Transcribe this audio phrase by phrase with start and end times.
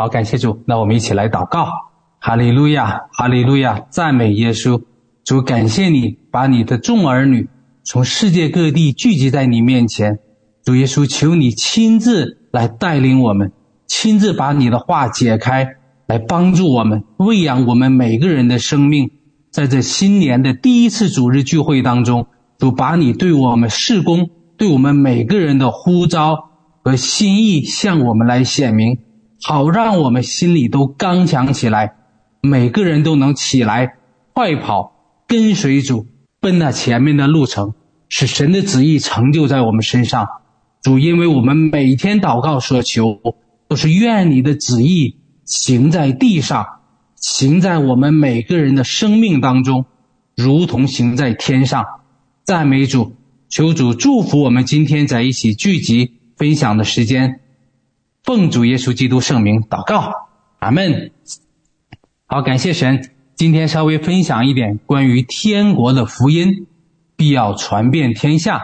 [0.00, 0.62] 好，感谢主。
[0.64, 1.66] 那我们一起来祷告：
[2.20, 4.80] 哈利路亚，哈利路亚，赞美耶稣。
[5.24, 7.48] 主，感谢你把你的众儿女
[7.84, 10.20] 从世界各地聚集在你面前。
[10.64, 13.50] 主耶稣，求你亲自来带领我们，
[13.88, 15.66] 亲自把你的话解开，
[16.06, 19.10] 来帮助我们，喂养我们每个人的生命。
[19.50, 26.50] 在这新年的第一次主日聚会当中，主把你对我们事工、对我们每个人的呼召
[26.84, 28.98] 和心意向我们来显明，
[29.42, 31.94] 好让我们心里都刚强起来，
[32.40, 33.94] 每个人都能起来
[34.32, 34.92] 快跑，
[35.26, 36.06] 跟随主
[36.40, 37.74] 奔那前面的路程，
[38.08, 40.26] 使神的旨意成就在我们身上。
[40.82, 43.20] 主，因为我们每天祷告所求，
[43.68, 46.66] 都是愿你的旨意行在地上，
[47.16, 49.86] 行在我们每个人的生命当中，
[50.36, 51.84] 如同行在天上。
[52.44, 53.14] 赞美主，
[53.48, 57.40] 求主祝福我们今天在一起聚集分享的时间。
[58.24, 60.12] 奉主耶稣基督圣名祷告，
[60.58, 61.12] 阿门。
[62.26, 63.10] 好，感谢神。
[63.36, 66.66] 今天稍微分享一点关于天国的福音，
[67.16, 68.60] 必要传遍天下。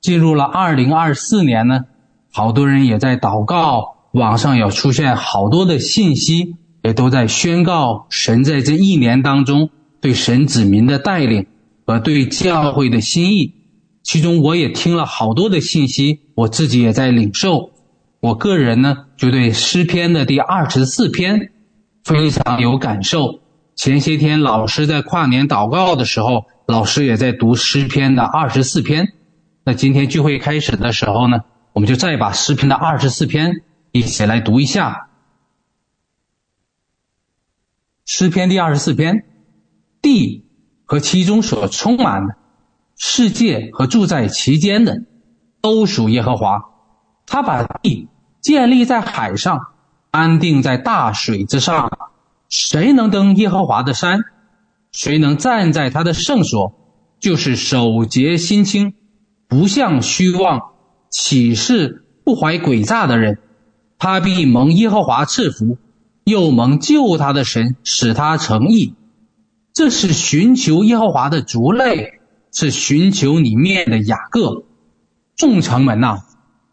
[0.00, 1.84] 进入了二零二四年呢，
[2.32, 11.46] 好多人也在祷告，网上有出现好多的信息，也都在宣告神在这一年当中对神子民的带领
[11.86, 13.54] 和对教会的心意。
[14.02, 17.71] 其中我也听了好多的信息，我自己也在领受。
[18.22, 21.50] 我个人呢，就对诗篇的第二十四篇
[22.04, 23.40] 非常有感受。
[23.74, 29.08] 前些天老师在跨年祷告的时候，老师也在读诗篇的二十四篇。
[29.64, 31.40] 那今天聚会开始的时候呢，
[31.72, 35.08] 我们就再把诗篇的二十四篇一起来读一下。
[38.06, 39.24] 诗篇第二十四篇，
[40.00, 40.46] 地
[40.84, 42.36] 和其中所充满的，
[42.96, 45.02] 世界和住在其间的，
[45.60, 46.68] 都属耶和华。
[47.24, 48.08] 他把地
[48.42, 49.68] 建立在海上，
[50.10, 52.10] 安定在大水之上。
[52.50, 54.24] 谁能登耶和华的山？
[54.92, 56.74] 谁能站在他的圣所？
[57.18, 58.94] 就是守洁心清，
[59.48, 60.72] 不向虚妄
[61.08, 63.38] 起誓、不怀诡诈的人。
[63.96, 65.78] 他必蒙耶和华赐福，
[66.24, 68.96] 又蒙救他的神使他成义。
[69.72, 72.20] 这是寻求耶和华的族类，
[72.52, 74.64] 是寻求你面的雅各。
[75.36, 76.18] 众城门呐，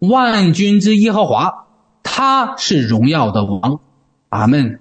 [0.00, 1.66] 万军之耶和华，
[2.02, 3.80] 他是荣耀的王。
[4.28, 4.80] 阿门。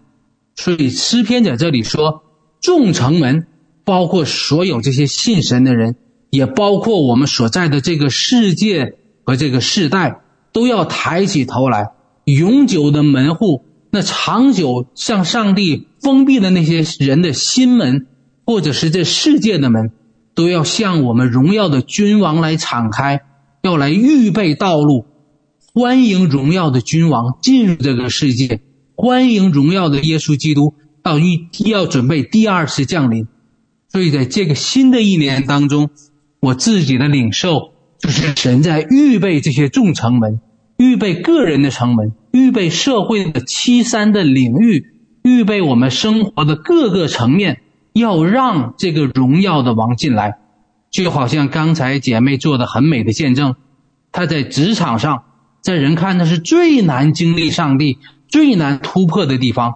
[0.56, 2.24] 所以诗篇在这里说，
[2.60, 3.48] 众城门
[3.84, 5.96] 包括所有这些信神的人，
[6.30, 10.22] 也包括我们所在的这个世界和这个世代，
[10.52, 11.92] 都要抬起头来。
[12.26, 18.06] 永久的门户，那长久向上帝封闭的那些人的心门，
[18.46, 19.92] 或者是这世界的门，
[20.36, 23.22] 都要向我们荣耀的君王来敞开，
[23.62, 25.06] 要来预备道路，
[25.74, 28.62] 欢迎荣耀的君王进入这个世界。
[28.96, 33.28] 欢迎荣耀的耶稣基督到一要准备第二次降临，
[33.90, 35.90] 所以在这个新的一年当中，
[36.40, 40.40] 我自己的领受就是神在预备这些众城门，
[40.78, 44.86] 预备个人的城门，预备社会的七三的领域，
[45.22, 50.38] 预备我们生活的各个层面，要让这个荣耀的王进来，
[50.92, 53.56] 就好像刚才姐妹做的很美的见证，
[54.12, 55.24] 她在职场上，
[55.62, 58.00] 在人看的是最难经历上帝。
[58.32, 59.74] 最难突破的地方，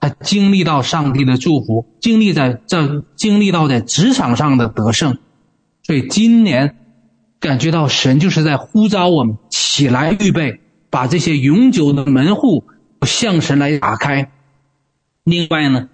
[0.00, 5.18] 他经历到上帝的祝福，经历在这经历到在职场上的得胜，
[5.84, 6.76] 所以今年
[7.38, 10.58] 感觉到神就是在呼召我们起来预备，
[10.90, 12.64] 把这些永久的门户
[13.06, 14.32] 向神来打开。
[15.22, 15.88] 另外呢，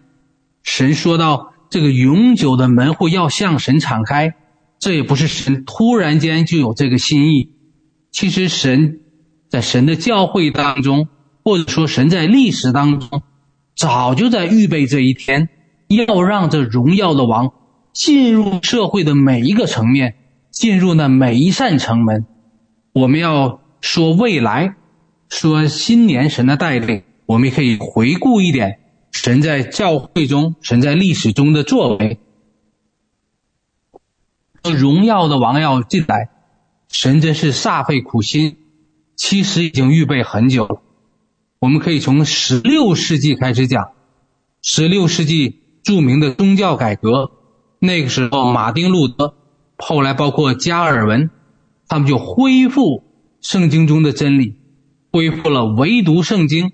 [0.63, 4.35] 神说到这个永久的门户要向神敞开，
[4.79, 7.51] 这也不是神突然间就有这个心意，
[8.11, 9.01] 其实神
[9.49, 11.09] 在神的教会当中。
[11.45, 13.23] 或者说，神在历史当中
[13.75, 15.49] 早就在预备这一天，
[15.89, 17.53] 要让这荣耀的王
[17.95, 20.17] 进入社会的每一个层面，
[20.51, 22.27] 进入那每一扇城门。
[22.93, 24.75] 我们要说未来，
[25.31, 28.81] 说新年神的带领，我们可以回顾一点
[29.11, 32.19] 神在教会中、神在历史中的作为。
[34.63, 36.31] 荣耀的王要进来，
[36.89, 38.57] 神真是煞费苦心，
[39.17, 40.83] 其实已经预备很久了。
[41.61, 43.91] 我们可以从十六世纪开始讲。
[44.61, 47.31] 十六世纪著名的宗教改革，
[47.79, 49.35] 那个时候马丁路德，
[49.77, 51.31] 后来包括加尔文，
[51.87, 53.05] 他们就恢复
[53.41, 54.57] 圣经中的真理，
[55.13, 56.73] 恢复了唯独圣经、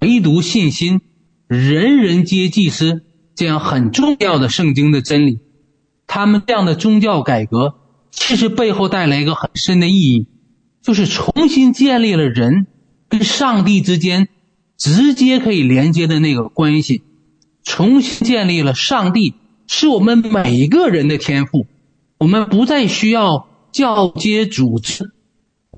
[0.00, 1.00] 唯独信心、
[1.48, 3.02] 人人皆祭司
[3.34, 5.40] 这样很重要的圣经的真理。
[6.12, 7.76] 他们这样的宗教改革，
[8.10, 10.26] 其实背后带来一个很深的意义，
[10.82, 12.66] 就是重新建立了人
[13.08, 14.26] 跟上帝之间
[14.76, 17.04] 直接可以连接的那个关系，
[17.62, 19.34] 重新建立了上帝
[19.68, 21.68] 是我们每个人的天赋，
[22.18, 25.12] 我们不再需要教接组织，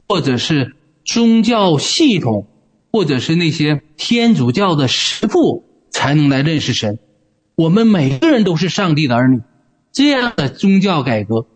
[0.08, 0.74] 或者是
[1.04, 2.46] 宗教系统，
[2.90, 6.98] 或者是那些天主教的师父才能来认识神，
[7.54, 9.42] 我们每个人都是上帝的儿女。
[9.92, 11.46] 这样的宗教改革，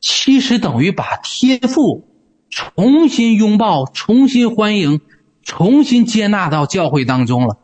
[0.00, 2.08] 其实等于把天父
[2.48, 5.02] 重新拥抱、重新欢迎、
[5.42, 7.58] 重新接纳到教会当中了。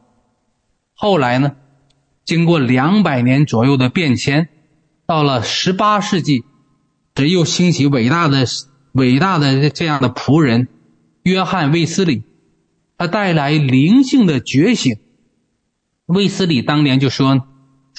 [0.93, 1.53] 后来呢，
[2.27, 4.51] 经过两百年左右的变迁，
[5.07, 6.45] 到了十八世纪，
[7.15, 8.45] 这又兴起伟大的、
[8.93, 10.69] 伟大的这样的仆人
[11.23, 12.25] 约翰卫斯理，
[12.99, 14.99] 他带来灵性的觉醒。
[16.05, 17.47] 卫斯理当年就说。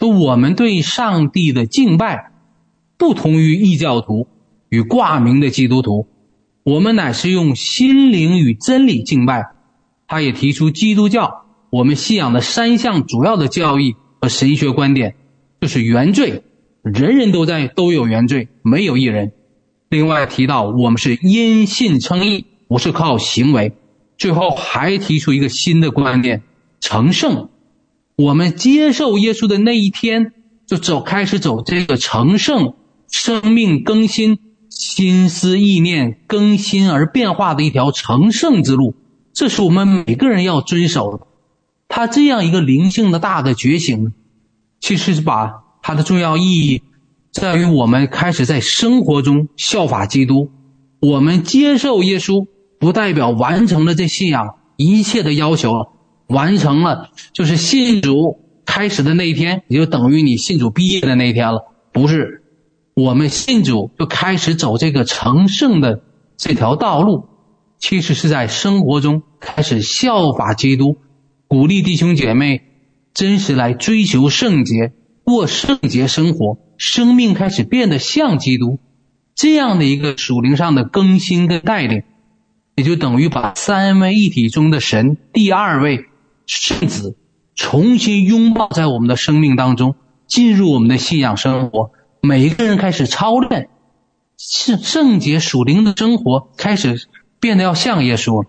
[0.01, 2.31] 说我们对上帝的敬拜，
[2.98, 4.27] 不同于异教徒
[4.68, 6.07] 与挂名的基督徒，
[6.63, 9.51] 我们乃是用心灵与真理敬拜。
[10.07, 15.13] 他也提出基督教我们信仰的三项主要的教义和神学观点，
[15.62, 16.42] 就是原罪，
[16.81, 19.33] 人人都在都有原罪，没有一人。
[19.88, 23.74] 另外提到我们是因信称义，不是靠行为。
[24.18, 26.42] 最后还提出一个新的观点，
[26.80, 27.50] 成圣。
[28.15, 30.33] 我们接受耶稣的那一天，
[30.67, 32.73] 就走开始走这个成圣、
[33.09, 38.95] 生命更新、心思意念更新而变化的一条成圣之路。
[39.33, 41.27] 这是我们每个人要遵守的。
[41.87, 44.13] 他这样一个灵性的大的觉醒，
[44.79, 46.83] 其实是把它的重要意义
[47.31, 50.51] 在于我们开始在生活中效法基督。
[50.99, 52.45] 我们接受耶稣，
[52.79, 55.89] 不代表完成了这信仰一切的要求了。
[56.31, 61.74] 完成了，就是信主开始的那一天，也就等于你信主毕业的那一天了。
[61.92, 62.44] 不是，
[62.94, 66.01] 我们信主就开始走这个成圣的
[66.38, 67.25] 这条道路，
[67.78, 70.98] 其实是在生活中开始效法基督，
[71.48, 72.62] 鼓励弟兄姐妹
[73.13, 74.94] 真实来追求圣洁，
[75.24, 78.80] 过圣洁生活，生命开始变得像基督，
[79.36, 82.04] 这样的一个属灵上的更新跟带领，
[82.75, 86.06] 也就等于把三位一体中的神第二位。
[86.45, 87.17] 圣子
[87.55, 89.95] 重新拥抱在我们的生命当中，
[90.27, 91.91] 进入我们的信仰生活。
[92.21, 93.69] 每一个人开始操练
[94.38, 97.07] 圣圣洁属灵的生活，开始
[97.39, 98.45] 变得要像耶稣。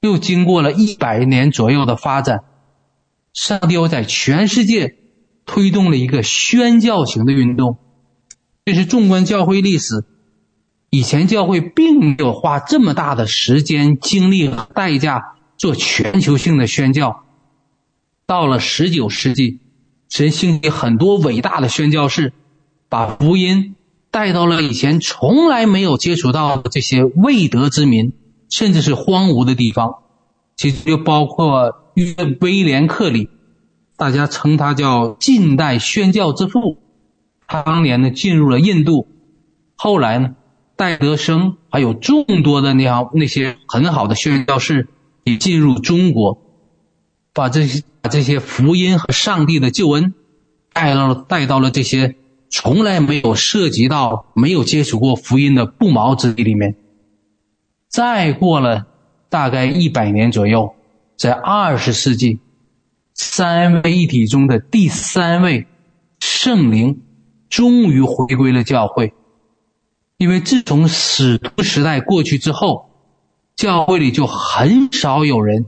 [0.00, 2.40] 又经过了一百年左右的发展，
[3.32, 4.96] 上帝又在全世界
[5.44, 7.78] 推动了一个宣教型的运动。
[8.64, 10.04] 这是纵观教会历史，
[10.90, 15.37] 以前教会并没有花这么大的时间、精力和代价。
[15.58, 17.24] 做全球性的宣教，
[18.26, 19.58] 到了十九世纪，
[20.08, 22.32] 神兴起很多伟大的宣教士，
[22.88, 23.74] 把福音
[24.12, 28.12] 带到了以前从来没有接触到的这些未得之民，
[28.48, 29.96] 甚至是荒芜的地方。
[30.56, 33.28] 其实就包括约威廉·克里，
[33.96, 36.78] 大家称他叫近代宣教之父。
[37.48, 39.08] 他当年呢进入了印度，
[39.74, 40.36] 后来呢
[40.76, 44.88] 戴德生还有众多的那样那些很好的宣教士。
[45.24, 46.40] 你进入中国，
[47.34, 50.14] 把这些把这些福音和上帝的救恩
[50.72, 52.16] 带到了带到了这些
[52.48, 56.76] 从来没有涉及到、没有接触过福音的不毛之地里面。
[57.88, 58.86] 再过了
[59.28, 60.74] 大概一百年左右，
[61.16, 62.40] 在二十世纪，
[63.14, 65.66] 三位一体中的第三位
[66.20, 67.02] 圣灵
[67.50, 69.12] 终于回归了教会，
[70.16, 72.87] 因为自从使徒时代过去之后。
[73.58, 75.66] 教会里就很少有人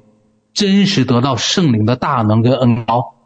[0.54, 3.16] 真实得到圣灵的大能跟恩膏。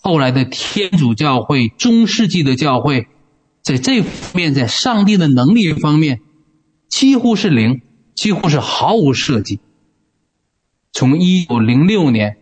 [0.00, 3.06] 后来的天主教会、中世纪的教会，
[3.62, 6.20] 在这方面，在上帝的能力方面，
[6.88, 7.82] 几乎是零，
[8.14, 9.60] 几乎是毫无设计。
[10.90, 12.38] 从一九零六年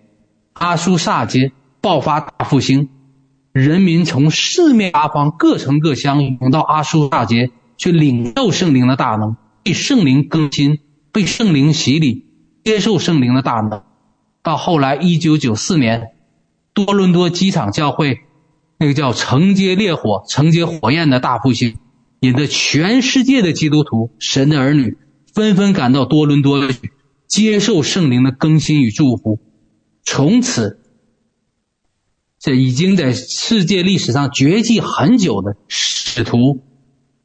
[0.52, 2.90] 阿苏萨街爆发大复兴，
[3.50, 10.78] 人民从四面八方、各城各乡涌到阿苏萨街去领受圣灵的大能，被圣灵更新。
[11.12, 12.26] 被圣灵洗礼，
[12.64, 13.82] 接受圣灵的大能，
[14.42, 16.12] 到后来一九九四年，
[16.72, 18.20] 多伦多机场教会
[18.78, 21.76] 那个叫承接烈火、承接火焰的大复兴，
[22.20, 24.96] 引得全世界的基督徒、神的儿女
[25.34, 26.90] 纷纷赶到多伦多去，
[27.28, 29.38] 接受圣灵的更新与祝福，
[30.02, 30.80] 从此，
[32.38, 36.62] 这已经在世界历史上绝迹很久的使徒、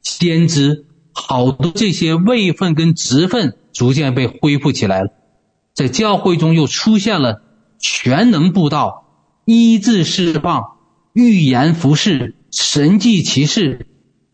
[0.02, 0.84] 先知，
[1.18, 5.10] 好多这些位分跟职分逐渐被恢复起来了，
[5.74, 7.42] 在教会中又出现了
[7.78, 9.04] 全能布道、
[9.44, 10.76] 医治释放、
[11.12, 13.86] 预言服饰、神迹奇事，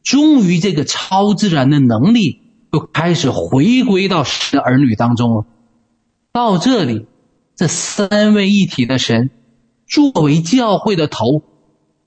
[0.02, 5.46] 终于这个超自然的能力又开始回归到神儿女当中了。
[6.32, 7.06] 到这里，
[7.56, 9.30] 这三位一体的神，
[9.86, 11.42] 作为教会的头，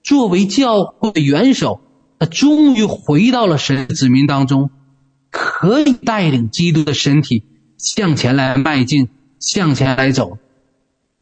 [0.04, 1.82] 作为教会的元首，
[2.20, 4.70] 他终于回到了神的子民当中，
[5.30, 7.44] 可以带领基督的身体
[7.78, 9.10] 向前来迈进，
[9.40, 10.38] 向前来走。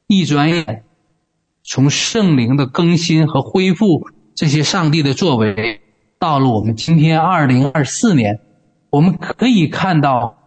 [0.08, 0.84] 一转眼，
[1.64, 5.82] 从圣灵的更新和恢复这些上帝的作为，
[6.20, 8.40] 到了我们今天二零二四年，
[8.90, 10.38] 我们可以看到，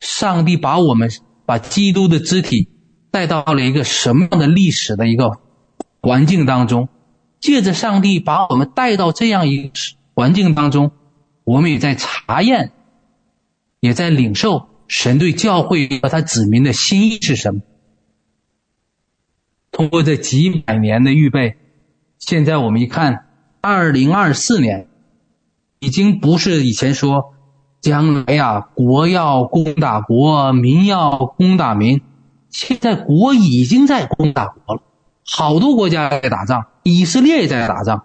[0.00, 1.10] 上帝把我们。
[1.44, 2.68] 把基督的肢体
[3.10, 5.38] 带到了一个什么样的历史的一个
[6.00, 6.88] 环境当中？
[7.42, 9.70] 借着上帝把我们带到这样一个
[10.14, 10.92] 环境当中，
[11.44, 12.72] 我们也在查验，
[13.80, 17.60] 也在领受神对教会和他子民的心意是什么。
[19.70, 21.56] 通过这几百年的预备，
[22.18, 23.26] 现在我们一看，
[23.60, 24.88] 二零二四年
[25.80, 27.34] 已经不是以前说。
[27.80, 32.00] 将来呀，国要攻打国，民要攻打民。
[32.48, 34.82] 现在国已经在攻打国了，
[35.26, 38.02] 好多国家在打仗，以色列也在打仗，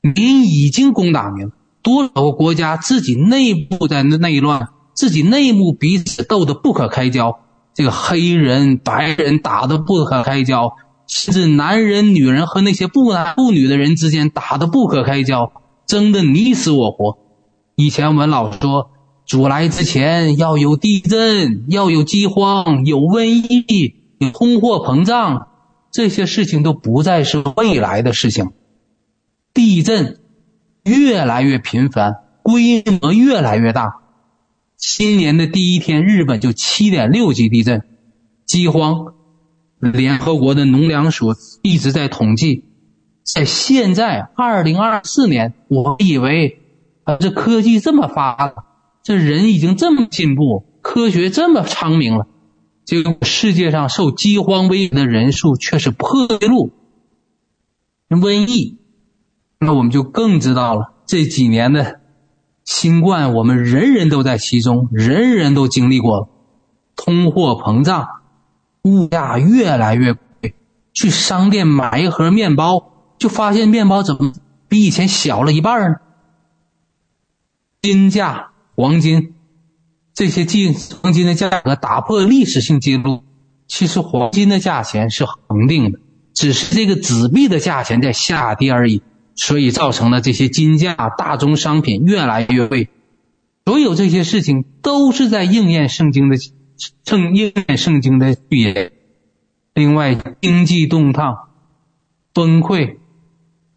[0.00, 1.50] 民已经攻打民。
[1.82, 7.38] 多少个国家自己内部在内乱，自己内部彼此斗得不可开交。
[7.74, 10.74] 这个黑人、白人打得不可开交，
[11.06, 15.52] 甚至男人、女人和那些不男不女的人之间打得不可开交，
[15.86, 17.18] 争得你死我活。
[17.76, 18.90] 以前我们老说。
[19.26, 25.48] 主来之前要有地震，要有饥荒，有瘟疫，有通货膨胀，
[25.94, 28.50] 这些事情都不再是未来的事情。
[29.52, 30.18] 地震
[30.82, 34.00] 越来越频繁，规模越来越大。
[34.76, 37.84] 新年的第一天，日本就七点六级地震。
[38.44, 39.14] 饥荒，
[39.78, 42.64] 联合国的农粮署一直在统计，
[43.22, 46.58] 在现在二零二四年，我以为
[47.04, 48.64] 啊，这科技这么发达。
[49.04, 52.26] 这人已经这么进步，科学这么昌明了，
[52.84, 56.72] 结果世界上受饥荒威胁的人数却是破纪录。
[58.08, 58.78] 瘟疫，
[59.58, 62.00] 那我们就更知道了，这几年的
[62.64, 66.28] 新冠，我们人人都在其中，人人都经历过。
[66.96, 68.06] 通货膨胀，
[68.82, 70.54] 物价越来越贵，
[70.92, 74.32] 去商店买一盒面包，就发现面包怎么
[74.68, 75.96] 比以前小了一半呢？
[77.82, 78.50] 金价。
[78.76, 79.33] 黄金
[80.14, 83.22] 这些金黄金的价格打破历史性记录。
[83.66, 85.98] 其实黄金的价钱是恒定的，
[86.32, 89.02] 只是这个纸币的价钱在下跌而已。
[89.36, 92.88] 所以造成了这些金价、大宗商品越来越贵。
[93.64, 96.36] 所有这些事情都是在应验圣经的
[97.04, 98.92] 圣应验圣经的预言。
[99.74, 101.48] 另外，经济动荡、
[102.32, 102.98] 崩溃，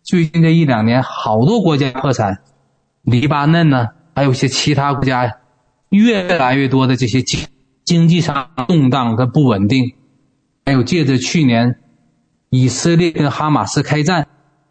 [0.03, 2.43] 最近这一两年，好多国家破产，
[3.01, 3.87] 黎巴嫩呢？
[4.13, 5.37] 还有一些其他国家，
[5.89, 7.47] 越来越多的这些经
[7.85, 9.93] 经济上动荡跟不稳定，
[10.65, 11.75] 还有借着去年
[12.49, 14.27] 以色列跟哈马斯开战，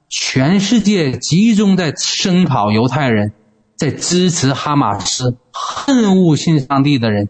[0.08, 3.32] 全世界集中在声讨犹太人，
[3.76, 7.28] 在支持哈马斯，恨恶信上帝的人，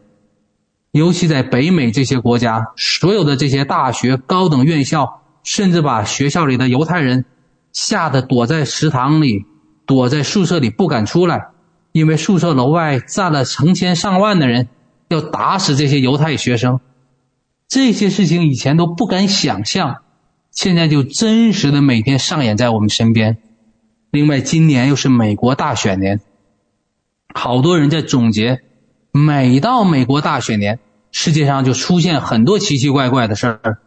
[0.90, 7.24] 尤其在北美这些国家，所有的这些大学、高等院校，甚至把学校里的犹太人
[7.72, 9.44] 吓得躲在食堂里，
[9.86, 11.50] 躲在宿舍里不敢出来。
[11.96, 14.68] 因为宿舍楼外站了成千上万的人，
[15.08, 16.80] 要打死这些犹太学生，
[17.68, 20.02] 这些事情以前都不敢想象，
[20.50, 23.38] 现在就真实的每天上演在我们身边。
[24.10, 26.20] 另外，今年又是美国大选年，
[27.32, 28.60] 好多人在总结，
[29.10, 30.78] 每到美国大选年，
[31.10, 33.78] 世界上就出现很多奇奇怪怪的事儿，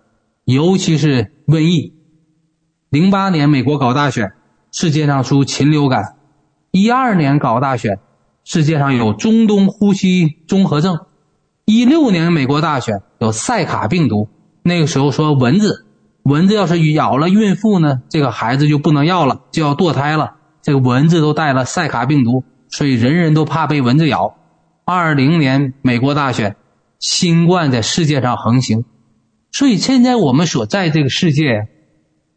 [0.46, 1.94] 尤其是瘟疫。
[2.90, 4.32] 零八年美国搞大选，
[4.72, 6.16] 世界上出禽流感。
[6.72, 8.00] 一二年搞大选，
[8.44, 10.98] 世界上有中东呼吸综合症；
[11.66, 14.30] 一六年美国大选有塞卡病毒，
[14.62, 15.88] 那个时候说蚊子，
[16.24, 20.36] 蚊子要是咬了孕妇呢，这个孩子就不能要了，就要堕胎了。
[20.62, 24.36] 这个蚊子都带了赛卡病毒，所以人人都怕被蚊子咬。
[24.86, 26.56] 二零年美国大选，
[27.00, 28.86] 新冠在世界上横行，
[29.52, 31.68] 所以现在我们所在这个世界，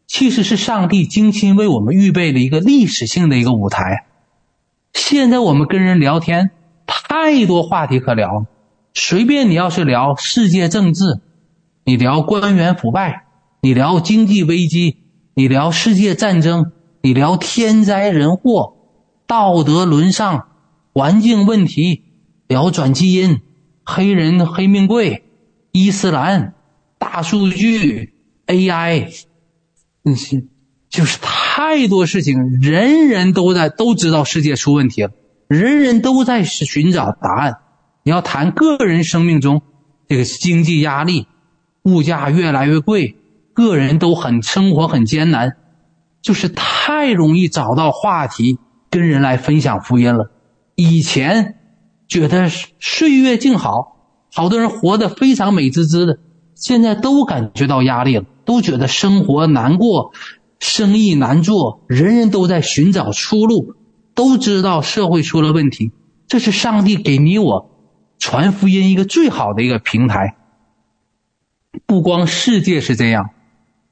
[0.07, 4.07] 其实是上帝精心为我们预备的一个历史性的一个舞台。
[4.93, 6.51] 现在我们跟人聊天，
[6.85, 8.45] 太多话题可聊，
[8.93, 11.19] 随便你要是聊世界政治，
[11.83, 13.25] 你聊官员腐败，
[13.61, 14.97] 你聊经济危机，
[15.33, 16.71] 你聊世界战争，
[17.01, 18.75] 你聊天灾人祸、
[19.25, 20.47] 道德沦丧、
[20.93, 22.03] 环境问题，
[22.47, 23.41] 聊转基因、
[23.83, 25.23] 黑人黑命贵、
[25.71, 26.53] 伊斯兰、
[26.99, 28.13] 大数据、
[28.45, 29.11] AI，
[30.03, 30.43] 那些
[30.89, 35.11] 就是他太多事情，人人都在都知道世界出问题了。
[35.47, 37.57] 人人都在寻找答案。
[38.01, 39.61] 你要谈个人生命中
[40.07, 41.27] 这个经济压力，
[41.83, 43.17] 物价越来越贵，
[43.53, 45.51] 个人都很生活很艰难，
[46.23, 48.57] 就是太容易找到话题
[48.89, 50.31] 跟人来分享福音了。
[50.73, 51.59] 以前
[52.07, 53.99] 觉得岁月静好，
[54.33, 56.17] 好多人活得非常美滋滋的，
[56.55, 60.13] 现在都感觉到压力了，都觉得生活难过，
[60.63, 63.75] 生意难做，人人都在寻找出路。
[64.15, 65.91] 都知道社会出了问题，
[66.27, 67.71] 这是上帝给你我
[68.19, 70.35] 传福音一个最好的一个平台。
[71.87, 73.31] 不光世界是这样，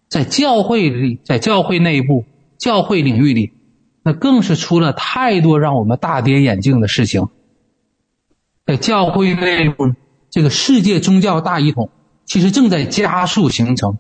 [0.08, 2.26] 在教会里，在教会内部、
[2.60, 3.52] 教会领域里，
[4.04, 7.30] 那更是出了太多让我们大跌眼镜的事情。
[8.68, 9.96] 在教会内部，
[10.30, 11.90] 这个世界宗教大一统
[12.26, 13.98] 其实正在加速形成，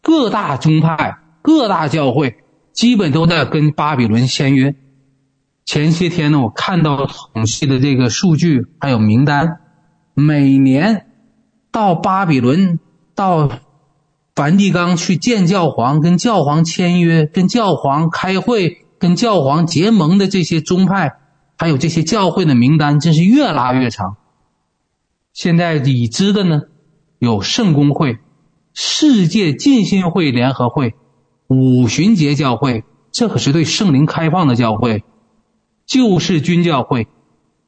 [0.00, 2.38] 各大宗派、各大教会
[2.72, 4.74] 基本都在跟巴比伦签约。
[5.64, 9.60] 前些天呢，我看到统计的这个数据还有名单，
[10.12, 11.06] 每年
[11.70, 12.80] 到巴比伦、
[13.14, 13.48] 到
[14.34, 21.12] 梵蒂冈去见教皇、跟教皇签约、跟教皇开会、跟教皇结盟的这些宗派，
[21.56, 24.16] 还有这些教会的名单，真是越拉越长。
[25.32, 26.62] 现在已知的呢，
[27.20, 28.18] 有圣公会、
[28.74, 30.94] 世界浸信会联合会、
[31.48, 35.04] 五旬节教会，这可是对圣灵开放的教会。
[35.86, 37.06] 救世军教会、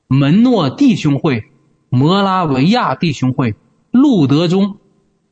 [0.09, 1.45] 门诺弟兄会、
[1.89, 3.55] 摩拉维亚弟兄会、
[3.93, 4.79] 路德宗、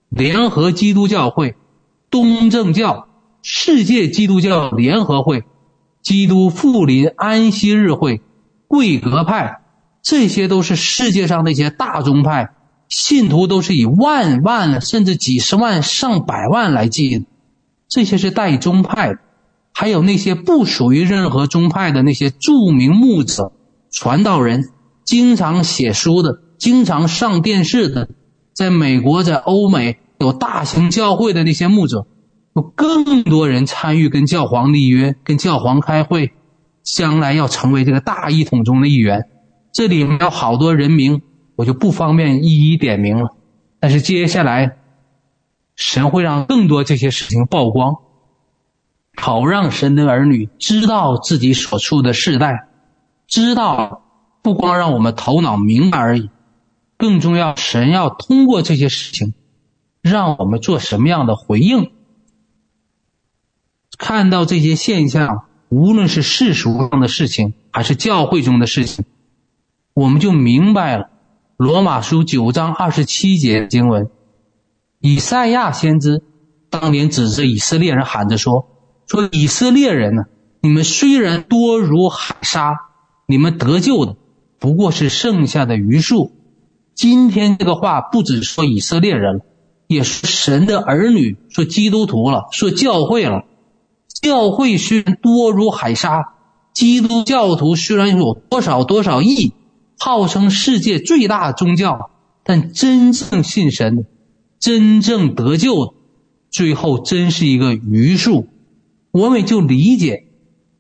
[0.09, 1.57] 联合基督教会、
[2.11, 3.09] 东正教、
[3.43, 5.43] 世界基督教联合会、
[6.01, 8.23] 基督复临安息日会、
[8.69, 9.63] 贵格派，
[10.03, 12.55] 这些都是世界上那些大宗派，
[12.89, 17.25] 信徒都是以万万甚至几十万、上百万来计的，
[17.89, 19.17] 这些是带宗派。
[19.73, 23.53] 还有那些不属于任何宗派的那些著名牧者、
[23.91, 24.71] 传道人，
[25.05, 28.09] 经常写书的，经常上电视的，
[28.55, 32.07] 在美国、在欧美有大型教会的那些牧者，
[32.55, 36.33] 有更多人参与跟教皇立约、跟教皇开会，
[36.83, 39.29] 将来要成为这个大一统中的一员。
[39.75, 41.21] 这里面有好多人名，
[41.55, 43.37] 我就不方便一一点名了。
[43.79, 44.79] 但是接下来，
[45.77, 47.99] 神会让更多这些事情曝光。
[49.19, 52.69] 好让神的儿女知道自己所处的世代，
[53.27, 54.03] 知道
[54.43, 56.29] 不光让我们头脑明白而已，
[56.99, 59.33] 更重要，神要通过这些事情，
[60.03, 61.93] 让我们做什么样的回应。
[63.97, 69.07] 看到这些现象，无论是世俗上的事情，还是教会中的事情，
[69.95, 71.09] 我们就明白了。
[71.57, 74.11] 罗马书九章二十七节经文，
[75.01, 76.23] 以赛亚先知
[76.71, 78.69] 当年指着以色列人喊着说。
[79.07, 80.23] 说以色列人呢，
[80.61, 82.75] 你们虽然多如海沙，
[83.29, 84.17] 你们得救的
[84.59, 86.33] 不过是剩下的余数。
[86.95, 89.41] 今天这个话不只说以色列人了，
[89.87, 93.45] 也说神的儿女，说基督徒了，说教会了。
[94.23, 96.33] 教会虽然多如海沙，
[96.73, 99.53] 基督教徒虽然有多少多少亿，
[99.99, 102.11] 号称世界最大宗教，
[102.43, 104.03] 但真正信神的，
[104.59, 105.93] 真正得救的，
[106.51, 108.49] 最后真是一个余数。
[109.11, 110.27] 我们就理解，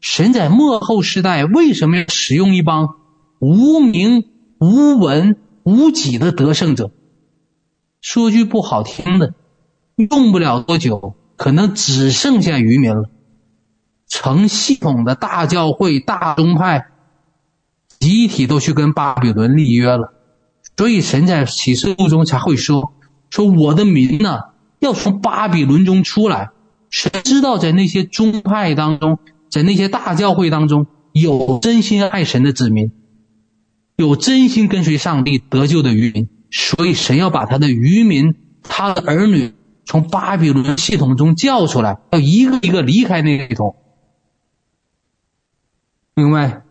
[0.00, 2.96] 神在末后时代为什么要使用一帮
[3.38, 4.24] 无名、
[4.58, 6.90] 无闻、无己的得胜者。
[8.00, 9.34] 说句不好听的，
[9.96, 13.10] 用不了多久，可能只剩下余民了。
[14.08, 16.86] 成系统的大教会、大宗派，
[17.98, 20.12] 集体都去跟巴比伦立约了。
[20.76, 22.92] 所以神在启示录中才会说
[23.30, 24.40] ：“说我的民呢，
[24.78, 26.50] 要从巴比伦中出来。”
[26.88, 29.18] 谁知道在那些宗派当中，
[29.50, 32.92] 在那些大教会当中，有真心爱神的子民，
[33.96, 39.52] 有真心跟随上帝得救的余民，所以神要把他的余民、他的儿女
[39.84, 43.76] 从巴比伦系统中叫出来，要一个一个离开那个系统。
[46.14, 46.62] 另外，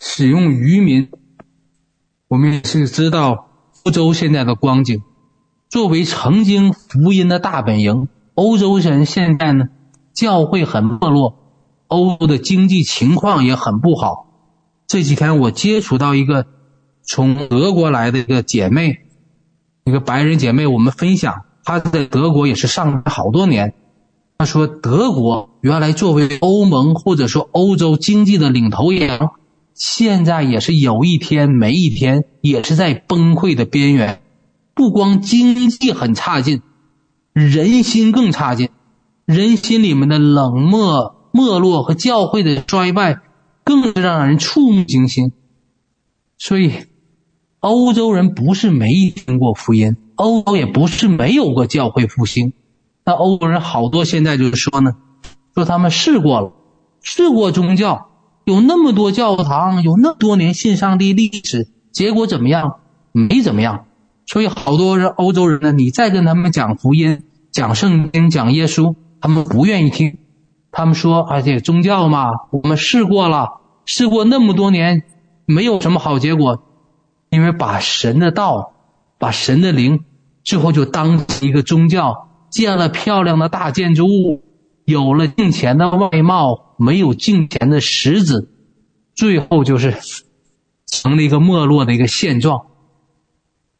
[0.00, 1.10] 使用余民，
[2.26, 3.50] 我们也是知道
[3.84, 5.02] 欧洲现在的光景，
[5.68, 8.08] 作为曾经福音的大本营。
[8.34, 9.64] 欧洲人现在呢，
[10.12, 11.38] 教会很没落，
[11.88, 14.26] 欧洲的经济情况也很不好。
[14.86, 16.46] 这几天我接触到一个
[17.02, 18.98] 从德国来的一个姐妹，
[19.84, 23.74] 一个白人姐妹，我们分享，她在德国也是上了好多年。
[24.38, 29.30] 她说，德国原来作为欧盟或者说欧洲经济的领头羊，
[29.72, 34.20] 现在也是有一天没一天，也是在崩溃的边缘。
[34.76, 36.60] 不光经济很差劲，
[37.32, 38.68] 人心更差劲，
[39.24, 43.20] 人心里面的冷漠、没落和教会的衰败，
[43.64, 45.32] 更是让人触目惊心。
[46.36, 46.72] 所以，
[47.60, 52.52] 欧洲人不是没听过福音，欧洲也不是没有过教会复兴。
[53.02, 54.90] 那欧洲人好多现在就是说呢，
[55.54, 56.52] 说他们试过了，
[57.00, 58.10] 试过宗教，
[58.44, 62.80] 有那么多教堂，有那么多年信上帝历史，结果怎么样？
[63.12, 63.85] 没怎么样。
[64.26, 70.18] 所以好多人欧洲人呢，你再跟他们讲福音、讲圣经、讲耶稣，他们不愿意听。
[70.72, 75.04] 他们说：“啊，这个宗教嘛，我们试过了，试过那么多年，
[75.46, 76.62] 没有什么好结果。
[77.30, 78.74] 因为把神的道、
[79.18, 80.04] 把神的灵，
[80.44, 84.42] 最后就当一个宗教，建了漂亮的大建筑物，
[84.84, 88.48] 有了敬虔的外貌，没有敬虔的实质，
[89.14, 89.96] 最后就是
[90.86, 92.66] 成了一个没落的一个现状。”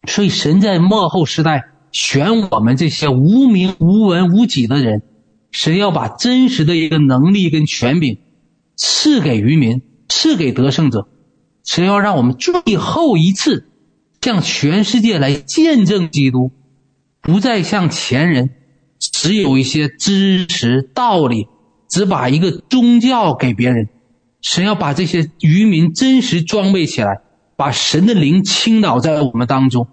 [0.06, 5.02] 所以，神在末后时代选我们这些无名无闻无己的人，
[5.50, 8.18] 神要把真实的一个能力跟权柄
[8.76, 11.08] 赐给余民，赐给得胜者。
[11.64, 13.66] 神要让我们最后一次
[14.22, 16.50] 向全世界来见证基督，
[17.22, 18.50] 不再像前人
[18.98, 21.46] 只有一些知识道理，
[21.88, 23.88] 只把一个宗教给别人。
[24.42, 27.20] 神要把这些余民真实装备起来，
[27.56, 29.88] 把神的灵倾倒在我们当中。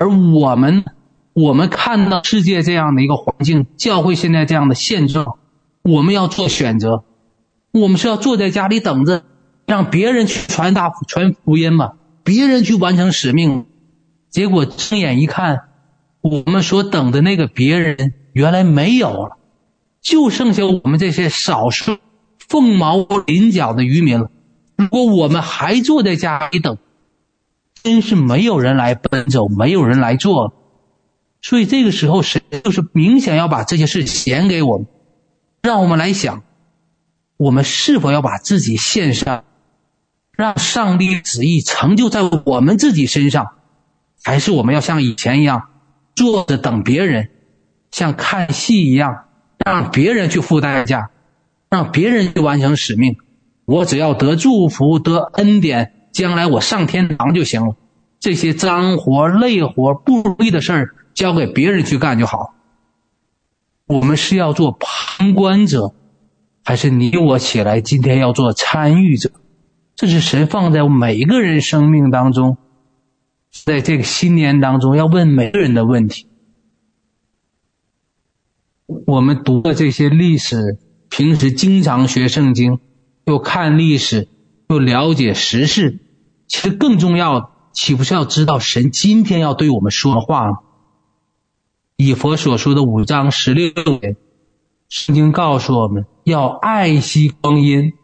[0.00, 0.86] 而我们，
[1.34, 5.36] 我们看到世界这样的一个环境，教会现在这样的现状，
[5.82, 7.04] 我们要做选择。
[7.70, 9.22] 我们是要坐在家里等着，
[9.66, 11.92] 让别人去传达传福音吗？
[12.24, 13.66] 别人去完成使命？
[14.30, 15.64] 结果睁眼一看，
[16.22, 19.36] 我们所等的那个别人原来没有了，
[20.00, 21.98] 就剩下我们这些少数
[22.48, 24.30] 凤毛麟角的渔民了。
[24.76, 26.78] 如果我们还坐在家里等，
[27.82, 30.52] 真是没有人来奔走，没有人来做，
[31.40, 34.86] 所以这个时候神就是明显要把这些事显给我们，
[35.62, 36.42] 让我们来想，
[37.36, 39.44] 我们是否要把自己献上，
[40.36, 43.52] 让上帝旨意成就在我们自己身上，
[44.22, 45.68] 还是我们要像以前一样
[46.14, 47.30] 坐着等别人，
[47.90, 49.24] 像看戏一样，
[49.64, 51.10] 让别人去付代价，
[51.70, 53.16] 让别人去完成使命，
[53.64, 55.94] 我只要得祝福，得恩典。
[56.12, 57.76] 将来我上天堂就行了，
[58.18, 62.54] 这些脏活、累活、不如意的事儿交给别人去干就好。
[63.86, 65.94] 我们是要做旁观者，
[66.64, 69.30] 还是你我起来今天要做参与者？
[69.96, 72.56] 这是神放在每一个人生命当中，
[73.64, 76.26] 在这个新年当中要问每个人的问题。
[79.06, 82.80] 我们读的这些历史，平时经常学圣经，
[83.24, 84.28] 又看历史。
[84.70, 85.98] 就了解时事，
[86.46, 90.58] 其实更重要，岂不是要知道神今天要对我们说的话吗？
[91.96, 94.16] 以佛所说的五章十六节，
[94.88, 97.94] 圣经告诉我们要爱惜光阴，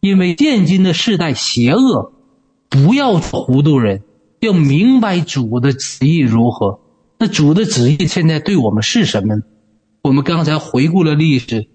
[0.00, 2.14] 因为现今的世代邪恶，
[2.70, 4.02] 不要糊涂人，
[4.40, 6.80] 要明白主的旨意如何。
[7.18, 9.34] 那主的旨意现在对我们是什么？
[10.00, 11.68] 我们刚才回顾了历史，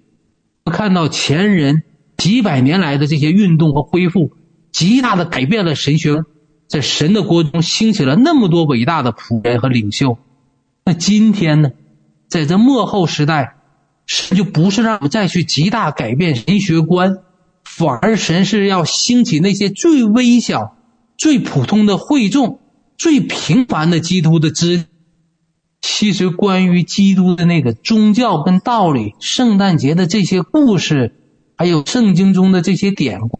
[0.65, 1.84] 看到前人。
[2.21, 4.29] 几百年来的这些运动和恢复，
[4.71, 6.23] 极大的改变了神学，
[6.67, 10.19] 在神的国中兴起了那么多伟大的仆人和领袖。
[10.86, 11.71] 那今天呢，
[12.29, 13.55] 在这末后时代，
[14.05, 17.17] 神就不是让我们再去极大改变神学观，
[17.63, 20.77] 反而神是要兴起那些最微小、
[21.17, 22.60] 最普通的会众、
[22.99, 24.86] 最平凡的基督的知。
[25.81, 31.17] 其实关于基督的那个宗教跟道理，圣诞节的这些故事。
[31.57, 33.39] 还有圣经中的这些典故，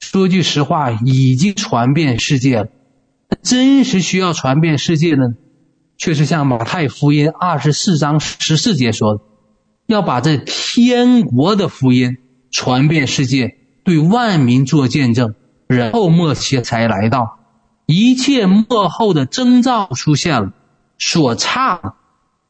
[0.00, 2.68] 说句实话，已经传遍世界了。
[3.42, 5.34] 真实需要传遍世界的，
[5.98, 9.20] 却是像马太福音二十四章十四节说的，
[9.86, 12.16] 要把这天国的福音
[12.50, 15.34] 传遍世界，对万民做见证，
[15.66, 17.38] 然后末期才来到。
[17.84, 20.52] 一切末后的征兆出现了，
[20.98, 21.94] 所差的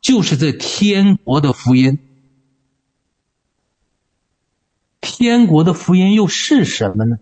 [0.00, 1.98] 就是这天国的福音。
[5.10, 7.16] 天国的福音又是什么呢？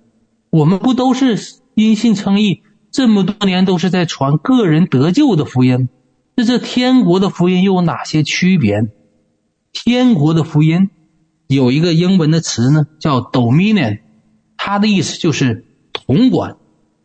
[0.51, 1.39] 我们不都是
[1.77, 5.89] 因信称义，这么多年都是在传个人得救的福音？
[6.35, 8.89] 那这天国的福音又有哪些区别？
[9.73, 10.91] 天国的福音
[11.47, 14.01] 有一个英文的词呢，叫 dominion，
[14.57, 16.57] 它的意思就是统管、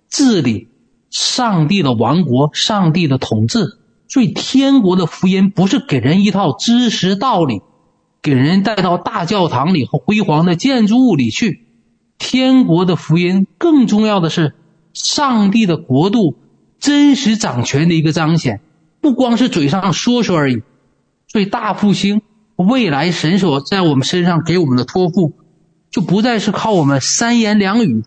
[0.09, 0.69] 治理、
[1.11, 7.61] 上帝的王国、上帝的统治、所以天国的福音不是给人一套知识道理，
[8.21, 11.65] 给人带到大教堂里和辉煌的建筑物里去。
[12.17, 14.53] 天国的福音更重要的是
[14.93, 16.35] 上帝的国度
[16.79, 18.61] 真实掌权的一个彰显，
[19.01, 20.61] 不光是嘴上说说而已。
[21.27, 22.21] 所以大复兴
[22.55, 25.33] 未来神所在我们身上给我们的托付，
[25.89, 28.03] 就不再是靠我们三言两语，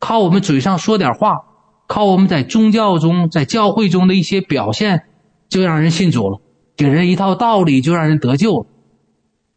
[0.00, 1.44] 靠我们嘴上说点话，
[1.86, 5.04] 靠我们在宗教中在教会中的一些表现。
[5.50, 6.40] 就让人信主了，
[6.76, 8.66] 给人一套道理就让人得救了。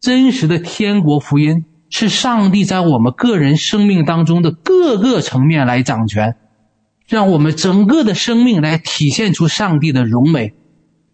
[0.00, 6.36] 真实的天国福音是上帝在我们个人生命当中的各个层面来掌权，
[7.08, 10.54] 让我们整个的生命来体现出上帝的荣美。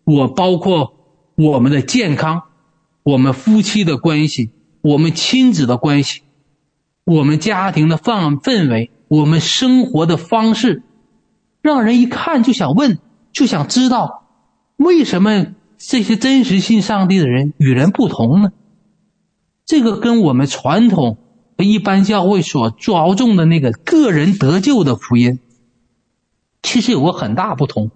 [0.05, 0.95] 我包括
[1.37, 2.43] 我们的健康，
[3.03, 4.51] 我们夫妻的关系，
[4.83, 6.21] 我们亲子的关系，
[7.05, 10.83] 我们家庭的氛氛围，我们生活的方式，
[11.63, 12.99] 让人一看就想问，
[13.33, 14.25] 就想知道。
[14.77, 15.47] 为什么
[15.79, 18.51] 这些真实信上帝的人与人不同呢？
[19.67, 21.19] 这个跟我们传统
[21.57, 25.39] 和一般教会所着重的那个个人得救的福音，
[26.63, 27.91] 其实有个很大不同。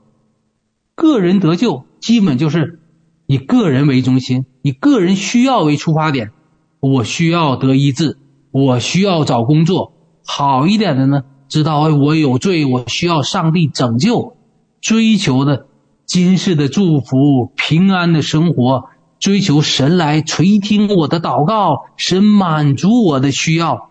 [0.95, 2.81] 个人得救基本就是
[3.27, 6.33] 以个人为中心，以个人需要为出发点。
[6.81, 8.17] 我需要得医治，
[8.51, 9.93] 我需要找工作，
[10.25, 14.37] 好一点的呢，知道哎，我有罪，我需要上帝拯救，
[14.81, 15.67] 追求的。
[16.07, 18.85] 今世的祝福，平安的生活，
[19.19, 23.91] 追求神来垂听我的祷告，神满足我的需要。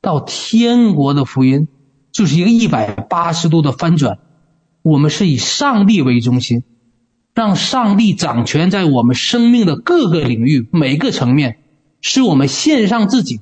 [0.00, 1.68] 到天国的福音，
[2.12, 4.18] 就是一个一百八十度的翻转。
[4.82, 6.62] 我们是以上帝为中心，
[7.34, 11.58] 让上帝掌权在我们生命的各个领域、每个层面，
[12.00, 13.40] 是我们献上自己，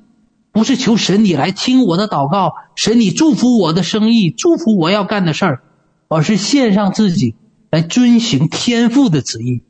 [0.53, 5.62] 不是求神你来听我的祷告，神你祝福我的生意，祝福我要干的事儿，
[6.09, 7.35] 而是献上自己。
[7.70, 9.62] 来遵行天父的旨意，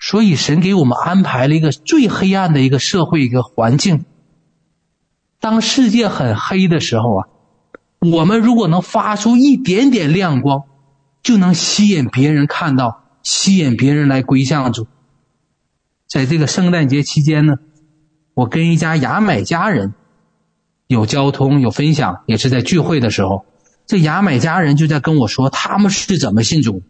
[0.00, 4.06] 所以神给我们安排了一个最黑暗的一个社会一个环境。
[5.38, 7.28] 当世界很黑的时候啊，
[8.00, 10.64] 我们如果能发出一点点亮光，
[11.22, 14.86] 就能吸引别人看到，吸引别人来归向主。
[16.08, 17.54] 在这个圣诞节期间呢，
[18.34, 19.94] 我跟一家牙买加人
[20.86, 23.44] 有交通有分享，也是在聚会的时候。
[23.86, 26.82] 这牙买加人就在跟我说，他们是怎么信主。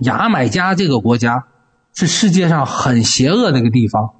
[0.00, 1.46] 牙买加这个国家
[1.96, 4.10] 是世界上很邪恶的一个地方，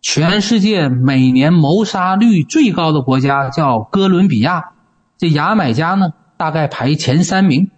[0.00, 4.72] 全世界每年谋杀率最高的国家叫哥伦比亚，
[5.18, 7.70] 这牙买加呢大概排前三名，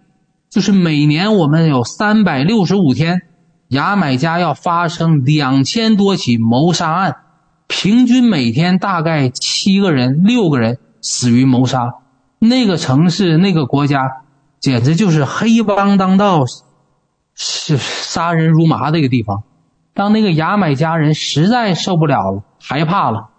[0.49, 3.23] 就是每年我们有三百六十五天，
[3.67, 7.17] 牙买加要发生两千多起谋杀案，
[7.67, 11.95] 平均每天大概七个人、六个人死于谋杀。
[12.39, 14.07] 那个城市，那个国家，
[14.61, 16.45] 简直就是黑帮当道，
[17.35, 19.43] 是杀人如麻的一个地方。
[19.93, 23.29] 当那个牙买加人实在受不了了，害怕了，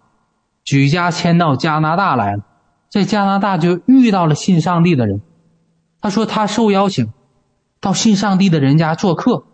[0.65, 2.43] 举家迁到加拿大来了。
[2.91, 5.21] 在加拿大就遇到了信上帝的人。
[6.01, 7.13] 他说他受邀请
[7.81, 9.47] 到信上帝的人家做客，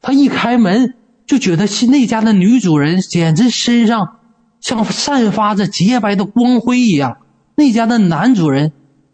[0.00, 0.94] 他一开门
[1.26, 4.16] 就觉得是那家的女主人简直身上
[4.60, 7.18] 像散发着洁白的光辉一样。
[7.54, 8.72] 那家的男主人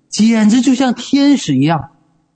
[0.08, 1.89] 简直就像天使一样。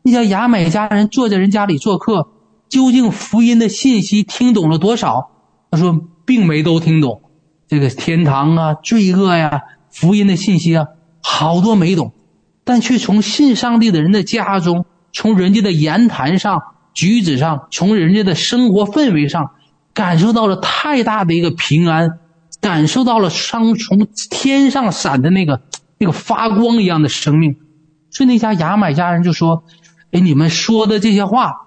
[0.06, 2.28] 那家牙买加人坐在人家里做客，
[2.68, 5.30] 究竟福音的信息听懂了多少？
[5.70, 7.22] 他说，并没都听懂。
[7.66, 10.88] 这个天堂啊，罪恶呀，福音的信息啊，
[11.22, 12.12] 好多没懂。
[12.64, 16.60] 但却从信上帝的人的家中，从人家的言谈上、
[16.92, 19.52] 举止上，从人家的生活氛围上，
[19.94, 22.18] 感受到了太大的一个平安，
[22.60, 25.62] 感受到了上从天上闪的那个。
[25.96, 27.56] 那个发光一样的生命，
[28.10, 29.62] 所以那家牙买加人就说
[30.14, 31.66] ：“哎，你们说的这些话，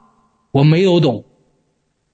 [0.52, 1.26] 我没有懂。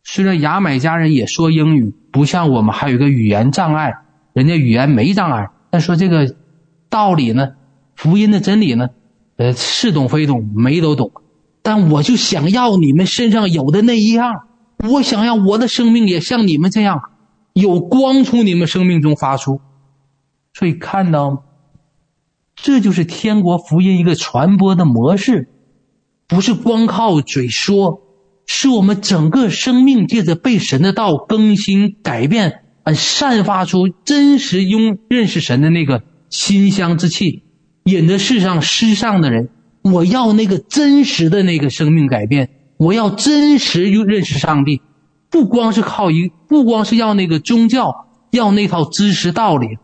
[0.04, 3.94] 虽然牙买加人也说英语，不像我们还有一个语言障碍，
[4.34, 5.50] 人家语言没障碍。
[5.70, 6.36] 但说这个
[6.90, 7.50] 道理呢，
[7.96, 8.90] 福音的真理呢，
[9.38, 11.12] 呃，似懂非懂，没都懂。
[11.62, 14.48] 但我就想要你们身上有的那一样，
[14.90, 17.12] 我想要我的生命也像你们这样，
[17.54, 19.62] 有光从你们生命中发出。
[20.56, 21.44] 所以看到。”
[22.56, 25.50] 这就是天国福音一个传播的模式，
[26.34, 28.02] 不是光靠嘴说，
[28.48, 37.44] 是我们整个生命借着被神的道更新改变，而散发出真实拥认识神的那个馨香之气，
[37.84, 39.50] 引得世上失丧的人。
[39.84, 44.82] 我要那个真实的那个生命改变，我要真实认识上帝，
[45.30, 49.78] 不光是靠一，不光是要那个宗教，要那套知识道理。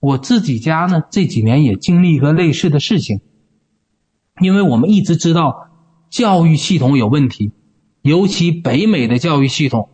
[0.00, 3.20] 我自己家呢，这几年也经历一个类似的事情，
[4.40, 5.68] 因为我们一直知道
[6.10, 7.52] 教育系统有问题，
[8.02, 9.88] 尤其北美的教育系统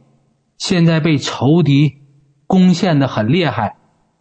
[0.59, 1.95] 现在被仇敌
[2.47, 3.77] 攻陷的很厉害，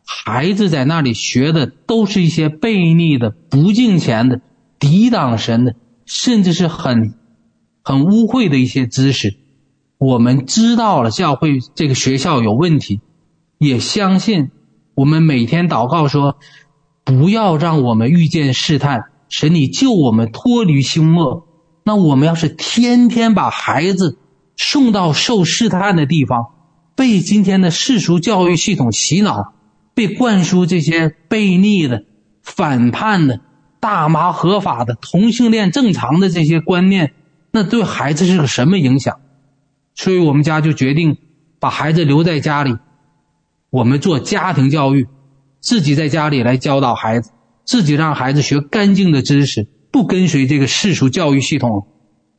[0.05, 4.41] 孩子在那里学的都是一些悖逆的、不敬虔的、
[4.77, 7.13] 抵挡神的，甚至是很
[7.83, 9.37] 很污秽的一些知识。
[9.97, 13.01] 我们知道了教会这个学校有问题，
[13.57, 14.51] 也相信
[14.95, 16.37] 我们每天祷告说，
[17.03, 21.45] 不要让我们遇见试探，神你救我们脱离凶恶。
[21.83, 24.17] 那我们要是天天把孩子
[24.57, 26.47] 送到受试探的地方，
[26.95, 29.53] 被今天的世俗教育系统洗脑，
[29.93, 32.03] 被灌输这些悖逆的、
[32.43, 33.39] 反叛的、
[33.79, 37.13] 大麻合法的、同性恋正常的这些观念，
[37.51, 39.19] 那对孩子是个什么影响？
[39.95, 41.17] 所以我们家就决定
[41.59, 42.77] 把孩子留在家里，
[43.69, 45.07] 我们做家庭教育，
[45.59, 47.31] 自己在家里来教导孩子，
[47.69, 51.85] 自己让孩子学干净的知识，不跟随这个世俗教育系统。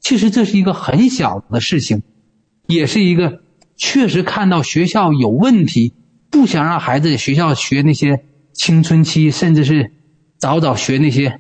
[0.01, 2.03] 其实这是一个很小的事情，
[2.67, 3.41] 也是一个。
[3.77, 5.95] 确实看到学校有问题，
[6.33, 9.93] 不想让孩子学校学那些青春期，甚至是
[10.37, 11.39] 早早学那些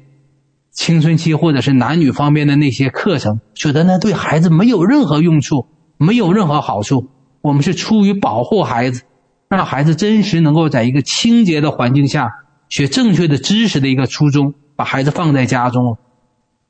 [0.70, 5.66] 青春期或者是男女方面的那些课程，觉得那对孩子没有任何用处，
[5.98, 7.10] 没有任何好处。
[7.42, 9.02] 我们是出于保护孩子，
[9.48, 12.28] 让孩子真实能够在一个清洁的环境下
[12.70, 15.98] 学正确的知识的一个初衷，把孩子放在家中。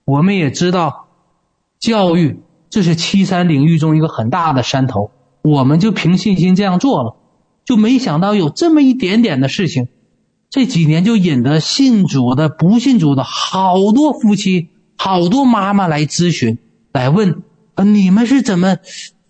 [0.04, 1.06] 我们也知道，
[1.78, 5.12] 教育这是七山领域中一个很大的山头。
[5.42, 7.16] 我们就凭信心这样做了，
[7.64, 9.88] 就没想到有这么一点点的事情，
[10.48, 16.58] 这几年就引得信主的、不信主的好多夫妻、好多妈妈来咨询，
[16.92, 17.42] 来问：
[17.74, 18.78] 呃，你们是怎么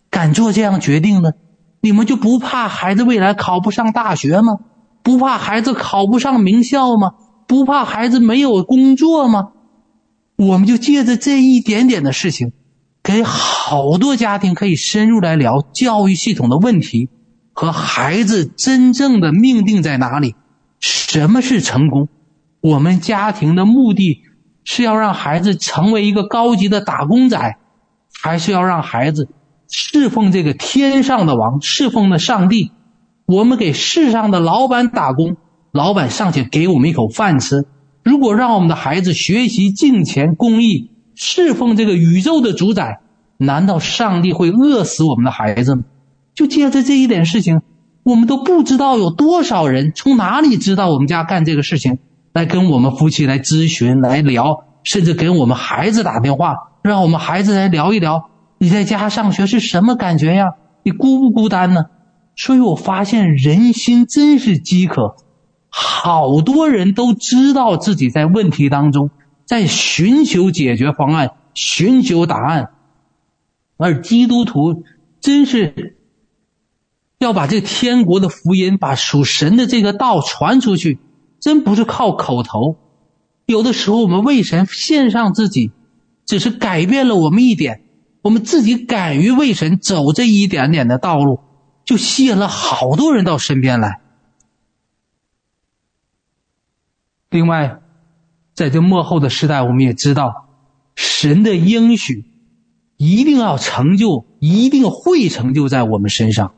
[0.09, 1.35] 敢做这样决定的？
[1.81, 4.59] 你们就不怕孩子未来考不上大学吗？
[5.03, 7.13] 不怕孩子考不上名校吗？
[7.47, 9.49] 不怕孩子没有工作吗？
[10.37, 12.53] 我们就借着这一点点的事情。
[13.03, 17.09] 给好多家庭可以深入来聊教育系统的问题
[17.53, 20.37] 和孩子真正的命定在哪里？
[20.81, 22.09] 什么是成功？
[22.61, 24.21] 我们家庭的目的
[24.65, 27.57] 是要让孩子成为一个高级的打工仔，
[28.23, 29.29] 还是要让孩子
[29.71, 32.71] 侍奉这个天上的王，侍奉的上帝？
[33.31, 35.37] 我们给世上的老板打工，
[35.71, 37.65] 老板尚且给我们一口饭吃。
[38.03, 42.99] 如果让我们的孩子学习敬虔公义，侍奉这个宇宙的主宰，
[43.37, 45.85] 难道上帝会饿死我们的孩子吗？
[46.35, 47.61] 就借着这一点事情，
[48.03, 51.99] 我们都不知道有多少人从哪里知道我们家干这个事情，
[52.33, 60.47] 来跟我们夫妻来咨询、来聊，甚至给我们孩子打电话，让我们孩子来聊一聊，你在家上学是什么感觉呀？
[60.83, 61.85] 你孤不孤单呢？
[62.37, 65.17] 所以我发现人心真是饥渴，
[65.69, 69.11] 好多人都知道自己在问题当中。
[69.47, 72.71] 在寻求解决方案，寻求答案，
[73.77, 74.85] 而基督徒
[75.21, 75.97] 真是
[77.19, 81.01] 要把这天国的福音，把属神的这个道传出去，
[81.41, 82.77] 真不是靠口头。
[83.45, 85.73] 有的时候，我们为神献上自己，
[86.25, 87.83] 只是改变了我们一点，
[88.23, 91.41] 我们自己敢于为神走这一点点的道路，
[91.91, 94.01] 就吸引了好多人到身边来。
[97.29, 97.83] 另外。
[98.53, 100.51] 在这末后的时代，我们也知道，
[100.95, 102.27] 神的应许
[102.99, 106.53] 一定要成就，一定会成就在我们身上。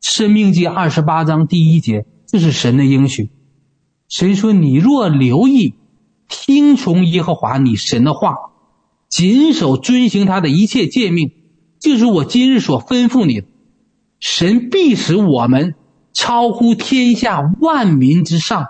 [0.00, 3.28] 生命记二十八章第一节，这是神的应许。
[4.08, 5.74] 神说：“你若留意
[6.28, 8.36] 听从耶和华你神的话，
[9.10, 11.32] 谨守遵行他的一切诫命，
[11.78, 13.46] 就是我今日所吩咐你的，
[14.20, 15.74] 神必使我们
[16.12, 18.66] 超乎天下万民之上。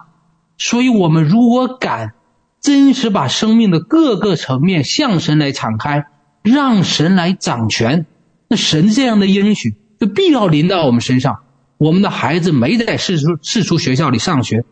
[0.56, 2.14] 所以，我们如果敢。”
[2.61, 6.06] 真实把生命的各个层面向神来敞开，
[6.42, 8.04] 让神来掌权，
[8.48, 11.38] 那神这样的应许就必要临到我们身上。
[11.78, 14.64] 我们的孩子没在世俗世俗学校里上学，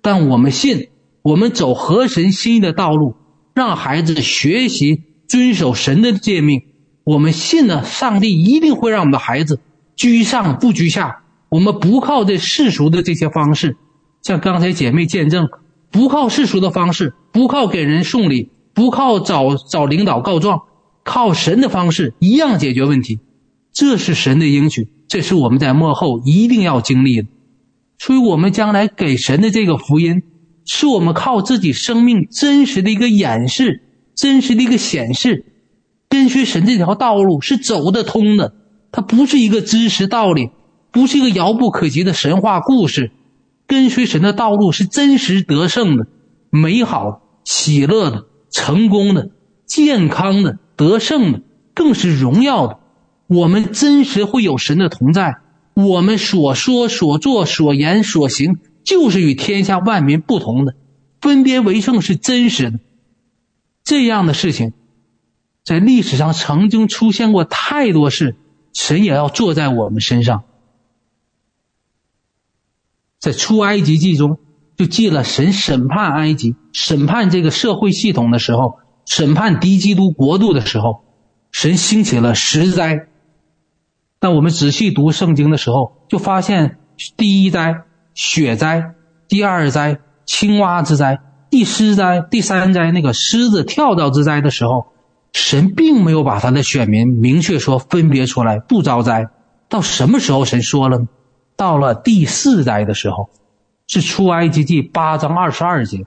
[0.00, 0.88] 但我们信，
[1.20, 3.14] 我们走合神心意的道路，
[3.54, 6.62] 让孩子学习遵守神的诫命。
[7.04, 9.60] 我们信呢，上帝一定会让我们的孩子
[9.96, 11.22] 居上不居下。
[11.48, 13.76] 我们不靠这世俗的这些方式，
[14.22, 15.48] 像刚才姐妹见证。
[15.90, 20.62] 不靠世俗的方式，不靠给人送礼，不靠找找领导告状，
[21.04, 23.20] 靠神的方式一样解决问题。
[23.72, 27.28] 这是神的应许，这是我们在幕后一定要经历的。
[27.98, 30.22] 所以，我们将来给神的这个福音，
[30.64, 33.84] 是我们靠自己生命真实的一个演示，
[34.16, 35.46] 真实的一个显示。
[36.08, 38.54] 跟随神这条道路是走得通的，
[38.94, 40.50] 它不是一个知识道理，
[40.92, 43.10] 不是一个遥不可及的神话故事。
[43.66, 46.06] 跟随神的道路是真实得胜的、
[46.48, 49.30] 美好、喜乐的、成功的、
[49.66, 51.42] 健康的、得胜的，
[51.74, 52.78] 更是荣耀的。
[53.26, 55.38] 我们真实会有神的同在，
[55.74, 60.76] 我们所说、所做、所言、所行，就是与天下万民不同的，
[61.20, 62.78] 分别为圣是真实的。
[63.82, 64.72] 这样的事情，
[65.64, 68.36] 在历史上曾经出现过太多事，
[68.74, 70.44] 神也要坐在我们身上。
[73.18, 74.38] 在出埃及记中，
[74.76, 81.04] 就记了神审判埃及、审判这个社会系统的时候，审判敌基督国度的时候，
[81.50, 83.08] 神兴起了十灾。
[84.18, 86.78] 但我们仔细读圣经的时候，就发现
[87.16, 87.82] 第一灾
[88.14, 88.94] 雪灾，
[89.28, 91.20] 第二灾青蛙之灾，
[91.50, 94.86] 第四灾、第三灾那个狮子跳蚤之灾的时候，
[95.34, 99.28] 神并没有把他的选民明确说分别出来不遭灾。
[99.68, 101.08] 到什么时候神说了呢？
[101.56, 103.30] 到了第四灾的时候，
[103.88, 106.06] 是出埃及记八章二十二节，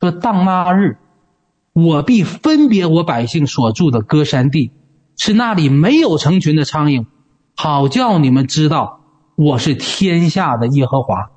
[0.00, 0.96] 说当那日，
[1.74, 4.72] 我必分别我百姓所住的歌山地，
[5.16, 7.06] 是那里没有成群的苍蝇。
[7.54, 9.00] 好叫你们知道
[9.36, 11.30] 我是天下的耶和华，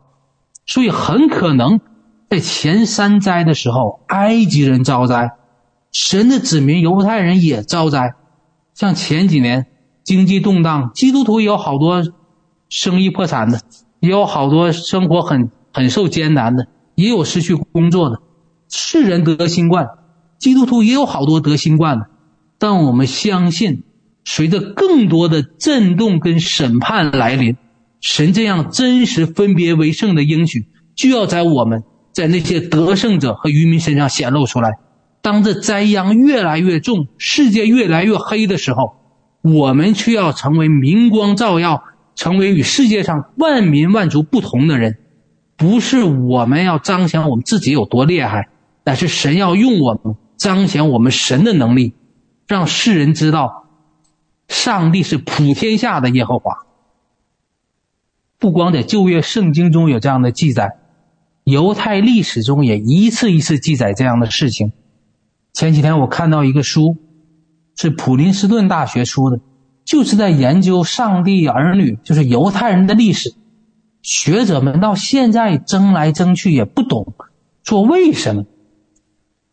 [0.66, 1.82] 所以很可能
[2.30, 5.32] 在前三灾的时候，埃及人遭灾，
[5.92, 8.14] 神的子民犹太人也遭灾。
[8.74, 9.68] 像前几年
[10.04, 12.04] 经济动荡，基督徒也有好多
[12.70, 13.60] 生意破产的，
[14.00, 18.20] 也有好多生活很很受艰难的，也有失去工作的。
[18.70, 19.88] 世人得新冠，
[20.38, 22.06] 基督徒也有好多得新冠的，
[22.58, 23.84] 但我们相信。
[24.24, 27.58] 随着更多的震动跟审判来临，
[28.02, 34.78] 神这样真实分别为圣的应许，就要在我们在那些得胜者和余民身上显露出来。
[35.22, 38.96] 当这灾殃越来越重，世界越来越黑的时候，
[39.44, 41.84] 我们却要成为明光照耀，
[42.16, 44.98] 成为与世界上万民万族不同的人。
[45.58, 48.50] 不是我们要彰显我们自己有多厉害，
[48.84, 51.94] 但是神要用我们彰显我们神的能力，
[52.48, 53.68] 让世人知道。
[54.48, 56.66] 上帝是普天下的耶和华。
[58.38, 60.78] 不光在旧约圣经中有这样的记载，
[61.44, 64.74] 犹太历史中也一次一次记载这样的事情。
[65.54, 66.98] 前几天我看到一个书，
[67.76, 69.40] 是普林斯顿大学出的，
[69.86, 73.34] 就是在研究上帝儿女，就是犹太人的历史。
[74.02, 77.14] 学者们到现在争来争去也不懂，
[77.64, 78.46] 说为什么？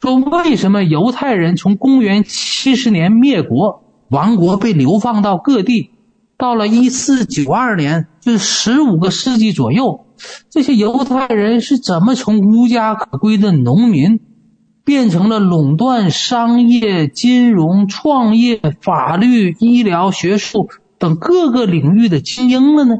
[0.01, 3.84] 说为什么犹太人从公元七十年灭国？
[4.09, 5.90] 王国被流放到各地，
[6.38, 10.07] 到了一四九二年，就是十五个世纪左右，
[10.49, 14.20] 这些犹太人是怎么从无家可归的农民，
[14.89, 22.95] 变成了垄断商业、金融、创业、法律、医疗、学术等各个领域的精英了呢？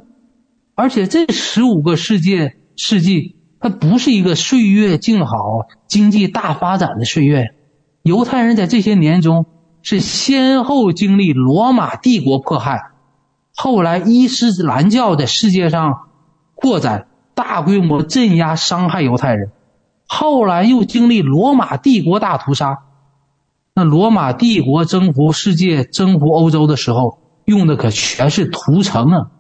[0.75, 5.35] 而且这十五个世界世纪，它不是一个岁月静好、
[5.87, 7.55] 经济大发展的岁月，
[8.03, 9.47] 犹太人在这些年中。
[9.81, 12.91] 是先后经历罗马帝国迫害，
[13.55, 16.01] 后来伊斯兰教在世界上
[16.55, 19.53] 扩展，大规模镇压伤害犹太人，
[20.09, 22.79] 后来又经历罗马帝国大屠杀。
[23.75, 29.31] 那罗马帝国征服世界、征服欧洲的时候，用的可全是屠城啊，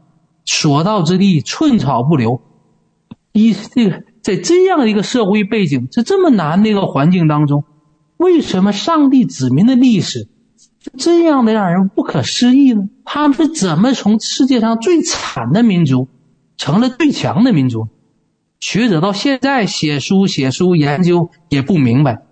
[0.44, 2.40] 所到之地寸草不留。
[3.32, 7.64] 一这个在这样一个社会背景，在这么难的一个环境当中，
[8.16, 10.28] 为什么上帝子民的历史？
[10.96, 12.82] 这样的让人不可思议呢？
[13.04, 16.08] 他们是怎么从世界上最惨的民族，
[16.56, 17.88] 成了最强的民族？
[18.60, 22.22] 学者到现在写书写书研究也不明白。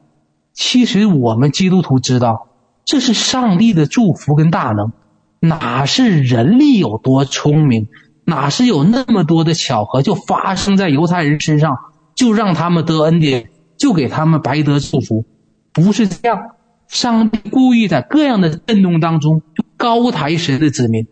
[0.53, 2.49] 其实我们基督徒知道，
[2.85, 4.93] 这是上帝的祝福跟大能，
[5.41, 7.89] 哪是人力有多聪明，
[8.25, 11.77] 哪是有那么多的巧合就发生在犹太人身上，
[12.15, 15.25] 就让他们得恩典，就给他们白得祝福，
[15.73, 16.39] 不是这样。
[16.89, 19.43] 上帝故意在各样的震动当中，
[19.77, 21.07] 高抬神的子民，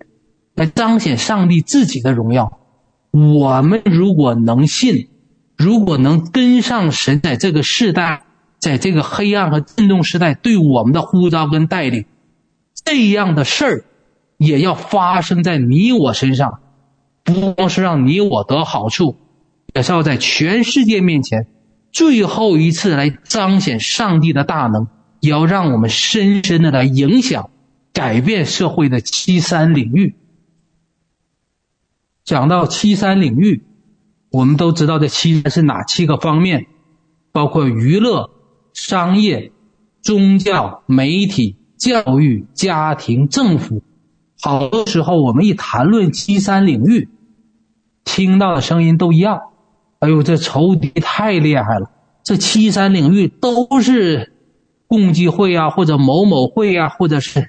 [0.54, 2.60] 来彰显上帝自己的荣耀。
[3.14, 5.08] 我们如果能信，
[5.56, 8.24] 如果能跟上神在这个时代，
[8.58, 12.06] 在这个黑暗和震动时代对我们的呼召跟带领，
[12.84, 13.84] 这样的事儿
[14.36, 16.58] 也要发生在你我身上，
[17.22, 19.16] 不光是让你我得好处，
[19.72, 21.46] 也是要在全世界面前
[21.92, 24.88] 最后一次来彰显上帝的大能。
[25.20, 27.48] 也要让我们深深的来影响、
[27.94, 30.16] 改变社会的七三领域。
[32.24, 33.62] 讲到七三领域，
[34.30, 36.66] 我们都知道这七是哪七个方面，
[37.32, 38.30] 包括娱乐、
[38.72, 39.52] 商业、
[40.02, 43.82] 宗教、媒体、教育、家庭、政府。
[44.40, 47.08] 好多时候，我们一谈论七三领域，
[48.04, 49.40] 听到的声音都一样。
[49.98, 51.90] 哎呦，这仇敌太厉害了！
[52.22, 54.32] 这七三领域都是。
[54.86, 57.48] 共济会啊，或者某某会啊，或者是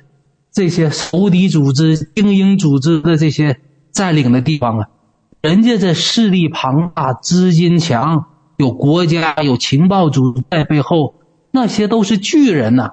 [0.51, 3.59] 这些仇敌组织、精英组织的这些
[3.95, 4.89] 占领的地方啊，
[5.41, 8.25] 人家这势力庞大，资金强，
[8.57, 11.15] 有国家有情报组织在背后，
[11.49, 12.91] 那些都是巨人呐、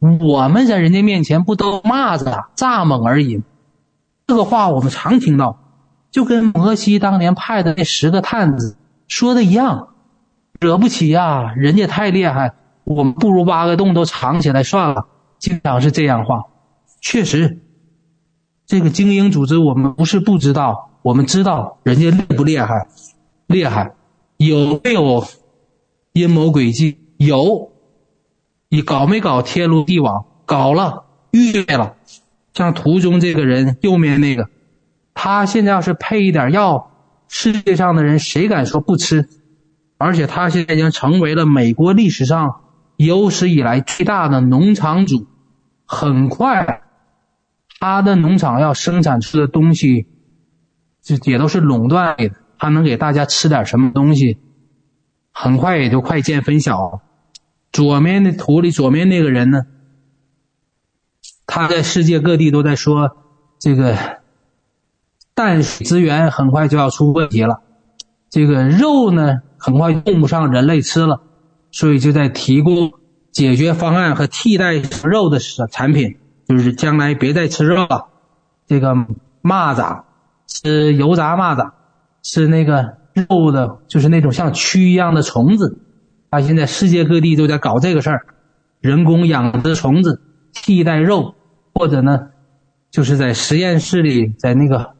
[0.00, 3.42] 我们在人家面前不都蚂蚱，蚱蜢而已。
[4.26, 5.60] 这个话我们常听到，
[6.10, 8.76] 就跟摩西当年派的那十个探子
[9.06, 9.90] 说的一样，
[10.60, 12.54] 惹不起呀，人家太厉害。
[12.82, 15.06] 我们不如挖个洞都藏起来算了，
[15.38, 16.46] 经常是这样话。
[17.00, 17.62] 确实，
[18.70, 22.86] 这个精英组织我们不是不知道，我们知道人家厉不厉害，
[23.48, 23.94] 厉害，
[24.36, 25.24] 有没有
[26.12, 26.98] 阴谋诡计？
[27.16, 27.72] 有，
[28.68, 30.24] 你搞没搞天罗地网？
[30.46, 31.96] 搞了，预备了。
[32.54, 34.48] 像图中这个人，右面那个，
[35.14, 36.92] 他现在要是配一点药，
[37.26, 39.28] 世界上的人谁敢说不吃？
[39.98, 42.60] 而且他现在已经成为了美国历史上。
[42.96, 45.26] 有史以来最大的农场主，
[45.86, 46.82] 很快，
[47.80, 50.06] 他的农场要生产出的东西，
[51.02, 52.30] 就也都是垄断的。
[52.58, 54.38] 他能给大家吃点什么东西，
[55.32, 57.00] 很快也就快见分晓。
[57.72, 59.62] 左面的图里，左面那个人呢，
[61.46, 63.16] 他在世界各地都在说，
[63.58, 63.96] 这个
[65.34, 67.62] 淡水资源很快就要出问题了，
[68.28, 71.22] 这个肉呢，很快用不上人类吃了。
[71.72, 72.92] 所以就在提供
[73.32, 74.74] 解决方案和替代
[75.04, 75.38] 肉的
[75.70, 76.18] 产品，
[76.50, 78.08] 就是将来别再吃肉了。
[78.66, 78.92] 这个
[79.40, 80.02] 蚂蚱
[80.48, 81.70] 吃油炸蚂蚱，
[82.24, 85.78] 吃那个肉的，就是那种像蛆一样的虫子。
[86.28, 88.26] 他现在世界各地都在搞这个事儿，
[88.80, 90.20] 人工养殖虫子
[90.52, 91.36] 替代肉，
[91.72, 92.30] 或者呢，
[92.90, 94.94] 就是在实验室里，在那个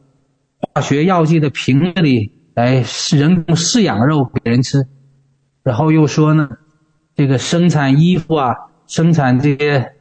[0.61, 4.87] 化学药剂的瓶子里来人工饲养肉给人吃。
[5.65, 6.49] 然后又说呢，
[7.17, 8.55] 这个生产衣服啊，
[8.87, 9.93] 生产这些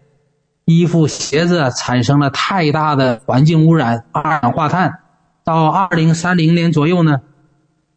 [0.70, 5.00] 衣服鞋子，产生了太大的环境污染，二氧化碳。
[5.44, 7.22] 到二零三零年左右呢，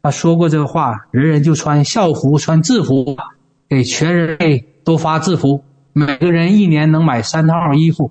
[0.02, 3.18] 他说过这个话，人人就穿校服、穿制服，
[3.68, 5.62] 给全人类都发制服，
[5.92, 8.10] 每个人一年能买三套衣服。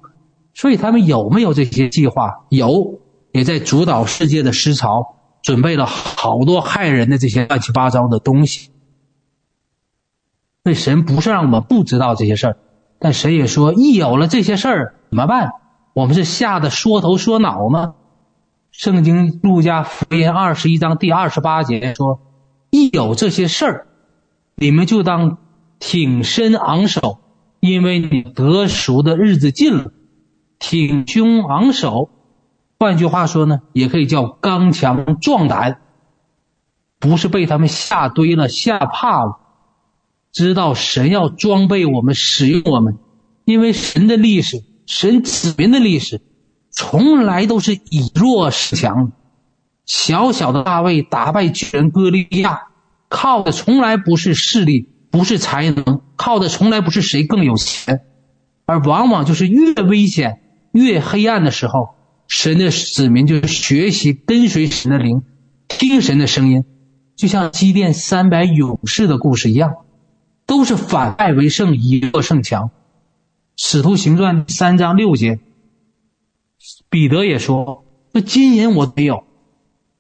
[0.53, 2.45] 所以他们有没有这些计划？
[2.49, 2.99] 有，
[3.32, 8.70] 也在主导世界的思潮，准备了好多害人的这些乱七八糟的东西。
[10.64, 12.57] 所以神不是让我们不知道这些事儿，
[13.04, 15.54] 但神也说，一有了这些事儿怎么办？
[15.93, 17.95] 我们是吓得缩头缩脑吗？
[18.72, 22.22] 圣经路加福音二十一章第二十八节说，
[22.70, 23.88] 一有这些事儿，
[24.56, 25.39] 你们就当
[25.80, 27.18] 挺身昂首，
[27.60, 29.91] 因为你得赎的日子近了。
[30.60, 32.12] 挺胸昂首，
[32.80, 35.82] 换句话说呢，也可以叫刚强壮胆，
[36.99, 39.39] 不是被他们吓堆了、吓怕了。
[40.32, 42.98] 知道神要装备我们，使用我们，
[43.46, 46.22] 因为神的历史，神子民的历史，
[46.70, 49.12] 从来都是以弱势强。
[49.86, 52.62] 小小的大卫打败巨人歌利亚，
[53.10, 58.02] 靠的从来不是势力，不是才能，靠的从来不是谁更有钱，
[58.66, 60.40] 而往往就是越危险、
[60.72, 61.96] 越黑暗的时候，
[62.28, 65.24] 神的子民就学习跟随神的灵，
[65.68, 66.64] 听神的声音，
[67.18, 69.74] 就像基甸三百勇士的故事一样。
[70.52, 72.72] 都是反败为胜，以弱胜强。
[73.56, 75.39] 使徒行传三章六节，
[76.89, 79.24] 彼得也说：“那金银我没有，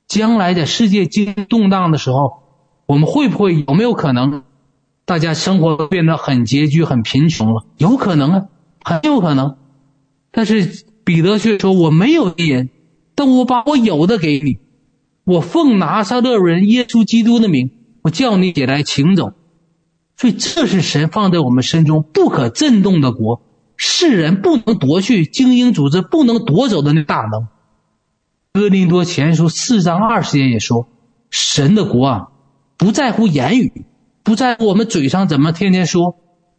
[0.09, 2.43] 将来在世界经济动荡的时候，
[2.85, 4.43] 我们会不会有没有可能，
[5.05, 7.65] 大家生活变得很拮据、很贫穷了？
[7.77, 8.49] 有可能啊，
[8.83, 9.55] 很有可能。
[10.31, 12.69] 但是彼得却说：我没有金银，
[13.15, 14.57] 但我把我有的给你，
[15.23, 17.71] 我奉拿撒勒人耶稣基督的名，
[18.01, 19.31] 我叫你起来，请走。”
[20.21, 23.41] 所以，这是神放在我们身中不可震动的国，
[23.75, 27.47] 世人不能夺去，精英组织不能夺走的那大能。
[28.53, 30.87] 哥林多前书四章二十节也说，
[31.31, 32.27] 神的国啊，
[32.77, 33.83] 不在乎言语，
[34.21, 36.17] 不在乎我们嘴上怎么天天说，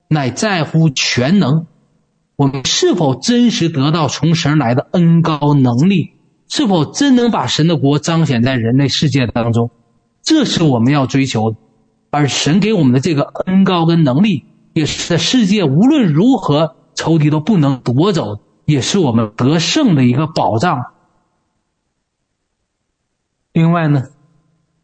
[0.08, 1.66] 乃在乎全能。
[2.34, 6.14] 我们是否真实得到从神来的恩膏能力？
[6.48, 9.70] 是否真能把神的国彰显在人类世界当中？
[10.20, 11.56] 这是我们要追求的。
[12.12, 14.44] 而神给我们的这个恩高跟能力，
[14.74, 20.92] 也是在世界无论如何仇敌都不能夺走，也是我们得胜的一个保障。
[23.54, 24.04] 另外呢，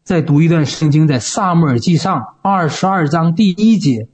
[0.03, 4.09] 再读一段圣经，在撒母耳记上二十二章第一节，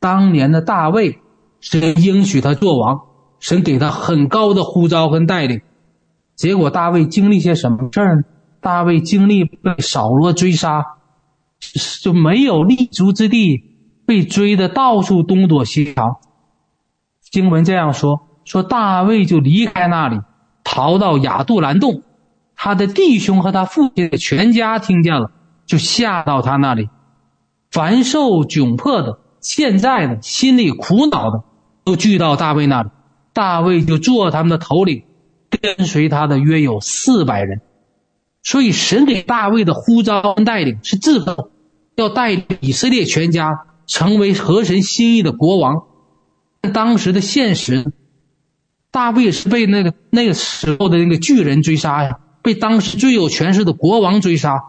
[0.00, 1.20] 当年的大卫，
[1.60, 3.02] 神应许他做王，
[3.38, 5.60] 神给他很高的呼召跟带领，
[6.34, 8.22] 结果大卫经历些什么事儿呢？
[8.60, 10.95] 大卫经历被扫罗追杀。
[12.02, 13.62] 就没有立足之地，
[14.06, 16.16] 被追的到处东躲西藏，
[17.20, 20.20] 经文这样说：说大卫就离开那里，
[20.62, 22.02] 逃到亚杜兰洞。
[22.54, 25.30] 他的弟兄和他父亲的全家听见了，
[25.66, 26.88] 就下到他那里。
[27.70, 31.44] 凡受窘迫的、现在的、心里苦恼的，
[31.84, 32.88] 都聚到大卫那里。
[33.34, 35.02] 大卫就做他们的头领，
[35.50, 37.60] 跟随他的约有四百人。
[38.46, 41.34] 所以，神给大卫的呼召和带领是智慧，
[41.96, 45.82] 要带领以色列全家成为合神心意的国王。
[46.72, 47.90] 当时的现实，
[48.92, 54.62] 大卫是被那个那个时候的那个巨人追杀呀，被当时最有权势的国王追杀，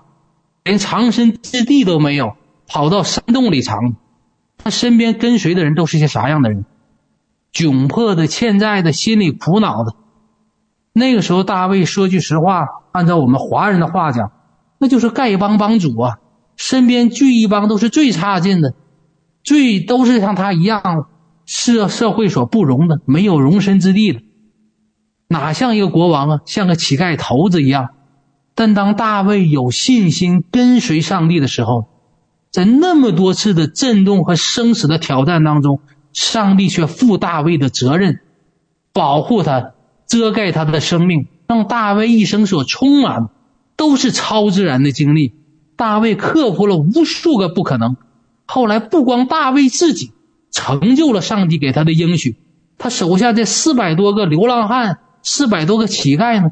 [0.63, 3.95] 连藏身之地都没有，跑到山洞里藏。
[4.57, 6.65] 他身边跟随的人都是些啥样的人？
[7.53, 9.93] 窘迫的、欠债的、心里苦恼的。
[10.97, 14.31] 那个时候，大卫说句实话，按照我们华人的话讲，
[14.79, 16.17] 那就是丐帮帮主啊，
[16.55, 18.73] 身边聚一帮都是最差劲的，
[19.43, 21.07] 最都是像他一样。
[21.49, 24.19] 是社会所不容的，没有容身之地的，
[25.29, 26.39] 哪像一个国王啊？
[26.45, 27.91] 像个乞丐头子一样。
[28.53, 31.85] 但当大卫有信心跟随上帝的时候，
[32.51, 35.79] 在那么多次的震动和生死的挑战当中，
[36.11, 38.19] 上帝却负大卫的责任，
[38.91, 39.71] 保护他，
[40.08, 43.30] 遮盖他的生命，让大卫一生所充满
[43.76, 45.34] 都是超自然的经历。
[45.76, 47.97] 大卫克服了无数个不可能。
[48.45, 50.12] 后来不光大卫自己。
[50.49, 52.38] 成就了上帝给他的应许，
[52.80, 56.49] 他手下这四百多个流浪汉，四百多个乞丐呢，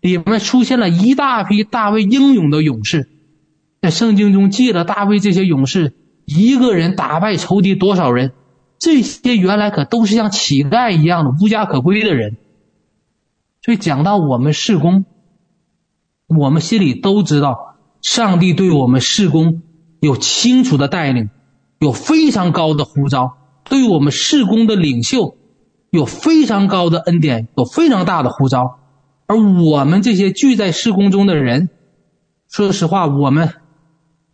[0.00, 3.08] 里面出现了一大批大卫英勇的勇士，
[3.82, 5.94] 在圣经中记了大卫这些勇士
[6.24, 8.32] 一个人打败仇敌多少人，
[8.80, 12.38] 这些原来可都是像乞丐一样的无家可归的人，
[13.66, 15.04] 所以讲到我们事工，
[16.28, 19.62] 我们心里都知道，上帝对我们事工
[20.00, 21.28] 有清楚的带领。
[21.78, 25.36] 有非常高的呼召，对于我们事工的领袖，
[25.90, 28.78] 有非常高的恩典，有非常大的呼召。
[29.26, 31.68] 而我们这些聚在事工中的人，
[32.48, 33.52] 说实话，我们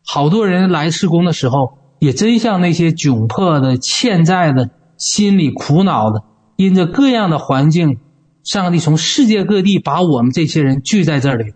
[0.05, 6.23] 好多人来事工的时候，也真像那些窘迫的、欠债的、心里苦恼的，
[6.55, 7.99] 因着各样的环境，
[8.45, 11.55] 上帝从世界各地把我们这些人聚在这里。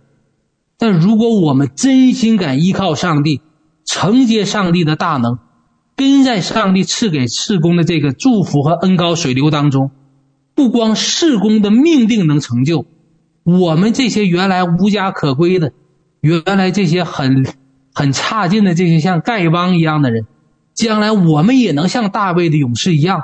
[0.78, 3.40] 但如果我们真心敢依靠上帝，
[3.84, 5.38] 承接上帝的大能。
[5.98, 9.90] 跟在上帝赐给事工的这个祝福和恩高水流当中，
[10.54, 12.84] 不光事工的命定能成就，
[13.44, 15.72] 我们这些原来无家可归的，
[16.20, 17.46] 原来这些很
[17.94, 20.26] 很差劲的这些像丐帮一样的人，
[20.74, 23.22] 将来我们也能像大卫的勇士一样，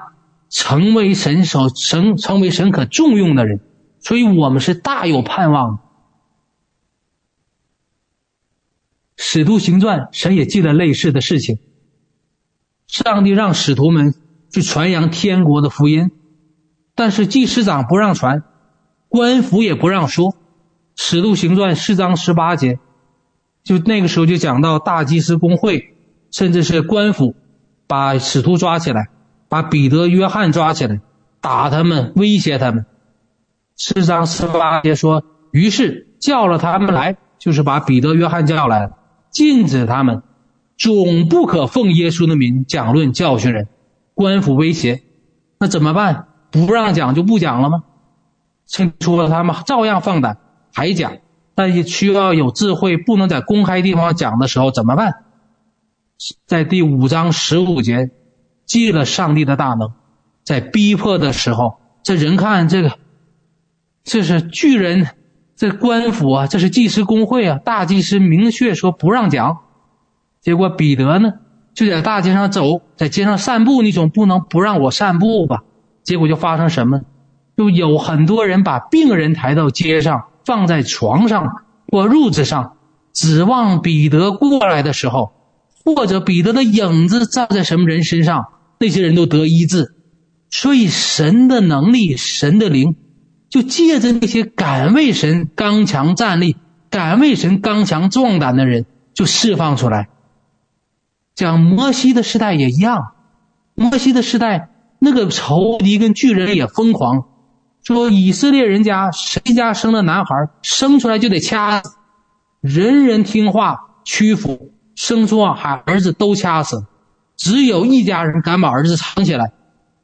[0.53, 3.61] 成为神所成成为神可重用的人，
[4.01, 5.81] 所以我们是大有盼望。
[9.17, 11.59] 使徒行传，神也记得类似的事情。
[12.87, 14.15] 上帝让使徒们
[14.51, 16.11] 去传扬天国的福音，
[16.95, 18.43] 但是祭司长不让传，
[19.09, 20.37] 官府也不让说。
[20.95, 22.79] 使徒行传四章十八节，
[23.65, 25.95] 就那个时候就讲到大祭司公会，
[26.31, 27.35] 甚至是官府，
[27.87, 29.09] 把使徒抓起来，
[29.53, 31.03] 把彼得、约翰抓起来，
[31.43, 32.87] 打他们，威胁他们。
[33.77, 38.93] 四章十八节说，于是叫了他们来，就是把彼得、约翰叫来了，
[39.31, 40.23] 禁止他们。
[40.79, 43.69] 总不可奉耶稣的名讲论教训人，
[44.15, 45.03] 官府威胁，
[45.61, 46.29] 那怎么办？
[46.51, 47.85] 不让讲就不讲了吗？
[48.65, 50.39] 清楚了，他们照样放胆
[50.73, 51.19] 还讲，
[51.55, 55.25] 但也需要有智慧，不能在公开地方讲的时候怎么办？
[56.47, 58.11] 在第五章十五节
[58.65, 59.93] 记了上帝的大能，
[60.45, 62.93] 在逼迫的时候，这人看这个，
[64.05, 65.09] 这是巨人，
[65.57, 69.59] 这官府啊，这是祭司工会啊，大祭司明确说不让讲。
[70.41, 71.35] 结果彼得呢，
[71.75, 75.63] 就在大街上走，在街上散步，你总不能不让我散步吧？
[76.03, 77.03] 结果就发生什么？
[77.57, 82.77] 就有很多人把病人抬到街上，放在床上或褥子上，
[83.13, 85.33] 指望彼得过来的时候，
[85.85, 88.45] 或者彼得的影子照在什么人身上，
[88.79, 89.95] 那些人都得医治。
[90.51, 92.97] 所以神的能力，神的灵，
[93.49, 96.57] 就借着那些敢为神刚强站立、
[96.91, 100.09] 敢为神刚强壮胆的人，就释放出来。
[101.35, 102.99] 讲摩西的时代也一样，
[103.75, 104.69] 摩西的时代
[104.99, 107.25] 那个仇敌跟巨人也疯狂，
[107.83, 111.97] 说以色列人家谁家生的男孩生出来就得掐死，
[112.61, 116.87] 人人听话屈服，生出啊孩儿子都掐死，
[117.37, 119.53] 只有一家人敢把儿子藏起来，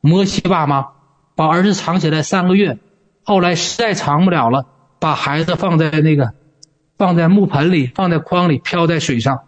[0.01, 0.89] 摩西爸妈
[1.35, 2.79] 把儿子藏起来三个月，
[3.23, 4.67] 后来实在藏不了了，
[4.99, 6.33] 把孩子放在那个
[6.97, 9.41] 放在木盆里，放在筐里，飘在水上。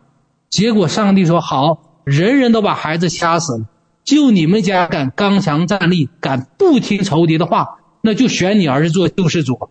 [0.48, 3.66] 结果上帝说好，人人都把孩子掐死了，
[4.04, 9.70] 就你们家敢刚强站立，敢不听仇敌的话，那就选你儿子做救世主，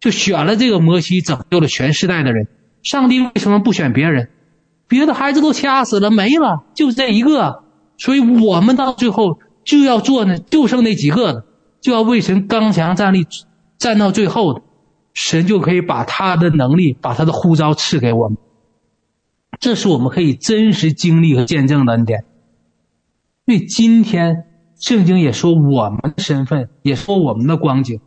[0.00, 2.48] 就选了这个摩西，拯救了全世代的人。
[2.82, 4.30] 上帝为什么不选别人？
[4.90, 7.62] 别的孩子都掐死了，没了，就这一个。
[7.96, 11.44] 所以我们到最后就要做呢，就剩那几个了，
[11.80, 13.24] 就要为神刚强站立，
[13.78, 14.62] 站到最后的，
[15.14, 18.36] 神就可以把他的能力，把他的呼召赐给我们。
[19.60, 22.24] 这是我们可以真实经历和见证的恩典。
[23.44, 24.44] 因为今天
[24.80, 28.00] 圣经也说我们的身份，也说我们的光景。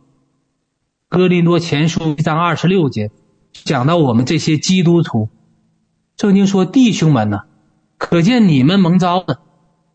[1.08, 3.10] 哥林多前书一章二十六节
[3.52, 5.28] 讲到我们这些基督徒，
[6.16, 7.40] 圣经说弟兄们呐，
[7.98, 9.40] 可见你们蒙召的。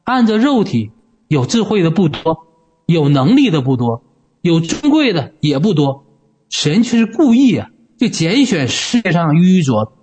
[0.04, 0.92] 按着肉体，
[1.28, 2.48] 有智慧的不多，
[2.86, 4.04] 有能力的不多，
[4.42, 6.04] 有尊贵的也不多。
[6.50, 9.94] 神却是故意啊，就拣选世界上愚拙，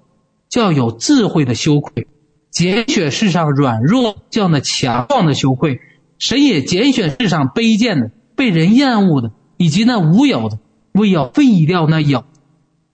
[0.49, 2.07] 叫有智慧的羞愧；
[2.51, 5.81] 拣选世上软弱，叫那强壮的羞愧。
[6.19, 10.61] 神也拣选世上卑贱的、被人厌恶的，以及那无有的，
[10.93, 12.25] 为要废掉那有。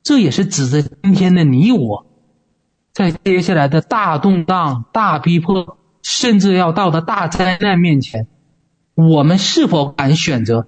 [0.03, 2.07] 这也是指着今天的你我，
[2.93, 5.78] 在接下来的大动荡、大逼迫。
[6.05, 8.26] 甚至要到的大灾难面前，
[8.97, 10.66] 我们是否敢选择，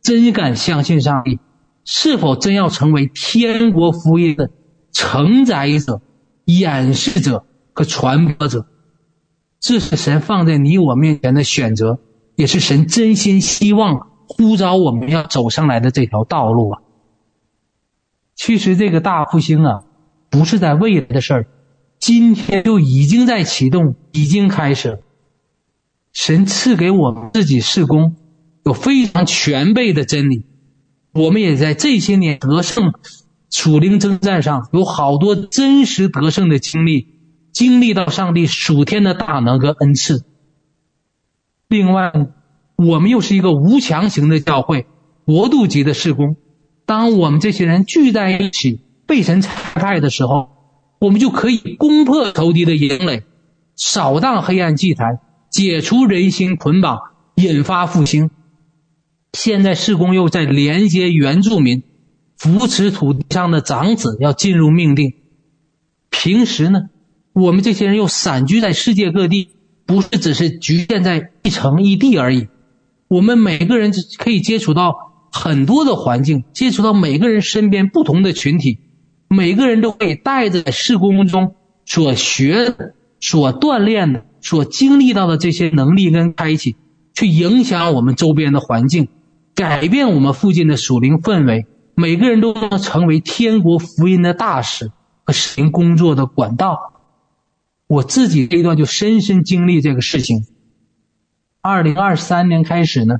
[0.00, 1.38] 真敢相信上帝？
[1.84, 4.48] 是否真要成为天国福音的
[4.90, 6.00] 承载者、
[6.46, 7.44] 演示者
[7.74, 8.64] 和传播者？
[9.60, 11.98] 这是神放在你我面前的选择，
[12.34, 16.80] 也是神真心希望呼召我们要走上来的这条道路啊！
[18.34, 19.84] 其实这个大复兴啊，
[20.30, 21.46] 不是在未来的事儿。
[22.00, 25.00] 今天就已经在启动，已经开始。
[26.14, 28.16] 神赐给我们自己事工，
[28.64, 30.46] 有非常全备的真理。
[31.12, 32.94] 我们也在这些年得胜、
[33.50, 37.08] 属灵征战上有好多真实得胜的经历，
[37.52, 40.24] 经历到上帝属天的大能和恩赐。
[41.68, 42.12] 另外，
[42.76, 44.86] 我们又是一个无强型的教会，
[45.26, 46.36] 国度级的事工。
[46.86, 50.59] 当我们这些人聚在一起，被神差派的时候。
[51.00, 53.24] 我们就可以攻破仇敌的营垒，
[53.74, 55.18] 扫荡黑暗祭坛，
[55.50, 56.98] 解除人心捆绑，
[57.36, 58.30] 引发复兴。
[59.32, 61.82] 现在世公又在连接原住民，
[62.36, 65.14] 扶持土地上的长子要进入命定。
[66.10, 66.82] 平时呢，
[67.32, 69.48] 我们这些人又散居在世界各地，
[69.86, 72.48] 不是只是局限在一城一地而已。
[73.08, 74.94] 我们每个人可以接触到
[75.32, 78.80] 很多的环境，接触到每个人身边不同的群体。
[79.32, 81.54] 每个人都可以带着事工中
[81.86, 82.74] 所学、
[83.20, 86.74] 所锻炼的、所经历到的这些能力跟开启，
[87.14, 89.06] 去影响我们周边的环境，
[89.54, 91.66] 改变我们附近的属灵氛围。
[91.94, 94.90] 每个人都能成为天国福音的大使
[95.22, 96.92] 和使命工作的管道。
[97.86, 100.44] 我自己这一段就深深经历这个事情。
[101.60, 103.18] 二零二三年开始呢，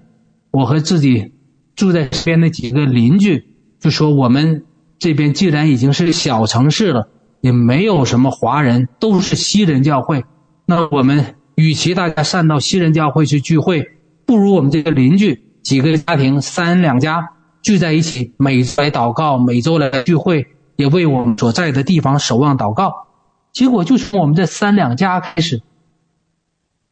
[0.51, 1.35] 我和自己
[1.77, 3.45] 住在身边的几个邻居
[3.79, 4.65] 就说我们。
[5.01, 7.09] 这边既然已经是小城市了，
[7.41, 10.27] 也没有什么华人，都是西人教会。
[10.67, 13.93] 那我们与其大家散到西人教会去聚会，
[14.27, 17.31] 不如我们这个邻居几个家庭三两家
[17.63, 23.07] 聚在一起，每周来祷告，每周来聚会，也为我们所在的地方守望祷告。
[23.55, 25.63] 结果就从我们这三两家开始，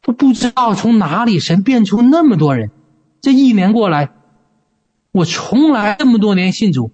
[0.01, 2.71] 都不知道从哪里神变出那么多人。
[3.21, 4.09] 这一年过来，
[5.11, 6.91] 我从来这么多年信主。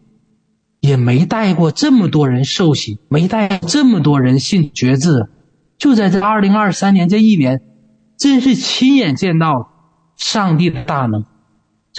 [0.86, 5.30] 也没带过这么多人受洗，没带这么多人信觉志。
[5.80, 7.62] 就在这二零二三年这一年，
[8.18, 9.72] 真是亲眼见到
[10.16, 11.26] 上帝的大能。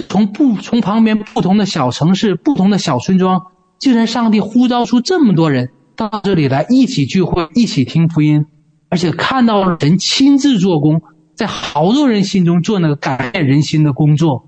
[0.08, 3.46] 从不从旁边不同的小城市、不同的小村庄，
[3.78, 8.46] 竟然上帝呼召出这么多人到这里来一起聚会、一起听福音，
[8.88, 11.02] 而且看到了神亲自做工，
[11.34, 14.46] 在好多人心中做那个改变人心的工作。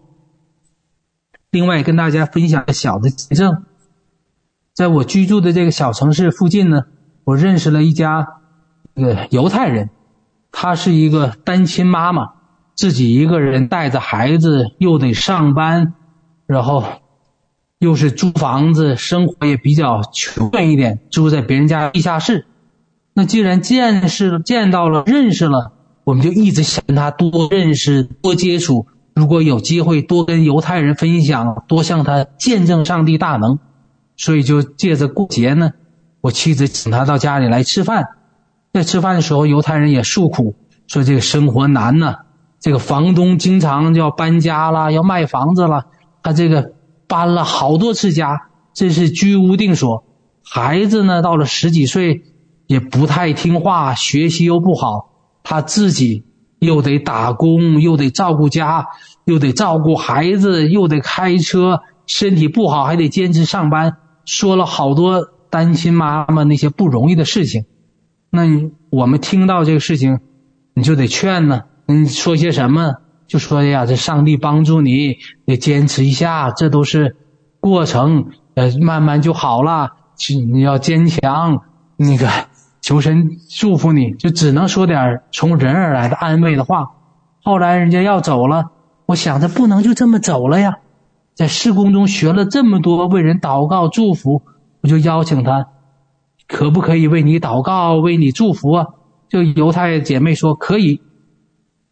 [1.51, 3.65] 另外，跟大家分享个小的见证。
[4.79, 6.83] 在我居住的这个小城市附近呢，
[7.25, 8.29] 我认识了一家
[8.95, 9.91] 这个犹太人，
[10.53, 12.35] 她是一个单亲妈妈，
[12.77, 15.95] 自己一个人带着孩子，又得上班，
[16.47, 16.85] 然后
[17.81, 22.47] 又是租房子，生活也比较穷一点，住在别人家地下室。
[23.15, 25.73] 那既然见识见到了，认识了，
[26.05, 28.87] 我们就一直想跟他多认识、多接触。
[29.13, 33.59] 如果有机会，多跟犹太人分享，多向他见证上帝大能。
[34.19, 35.71] 所以就借着过节呢，
[36.21, 38.09] 我妻子请他到家里来吃饭。
[38.75, 40.55] 在吃饭的时候，犹太人也诉苦，
[40.87, 42.17] 说这个生活难呐，
[42.61, 45.87] 这个房东经常要搬家了，要卖房子了。
[46.23, 46.73] 他这个
[47.07, 50.05] 搬了好多次家，真是居无定所。
[50.45, 52.23] 孩子呢，到了十几岁
[52.67, 55.11] 也不太听话，学习又不好，
[55.43, 56.25] 他自己
[56.59, 58.87] 又得打工，又得照顾家，
[59.25, 63.97] 又得照顾孩子，又得开车，身体不好还得坚持上班，
[64.29, 67.65] 说了好多单亲妈妈那些不容易的事情。
[68.29, 68.43] 那
[68.91, 70.21] 我们听到这个事情，
[70.75, 71.63] 你就得劝呢。
[71.87, 72.97] 你说些什么？
[73.27, 75.17] 就说呀，这上帝帮助你，
[75.47, 77.17] 得坚持一下，这都是
[77.59, 79.93] 过程，呃，慢慢就好了。
[80.51, 81.63] 你要坚强，
[81.97, 82.29] 那个
[82.83, 86.89] 求神祝福你，就只能说点从人而来的安慰的话。
[87.43, 88.73] 后来人家要走了，
[89.07, 90.81] 我想着不能就这么走了呀。
[91.39, 94.43] 在事工中学了这么多，为人祷告祝福，
[94.81, 95.69] 我就邀请他，
[96.49, 98.87] 可不可以为你祷告，为你祝福啊？
[99.29, 101.01] 就犹太姐妹说可以，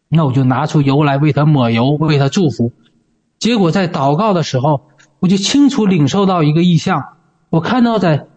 [0.09, 2.73] 那我就拿出油来为他抹油，为他祝福。
[3.39, 4.81] 结果在祷告的时候，
[5.21, 7.05] 我就清楚领受到一个异象。
[7.49, 8.27] 我看到在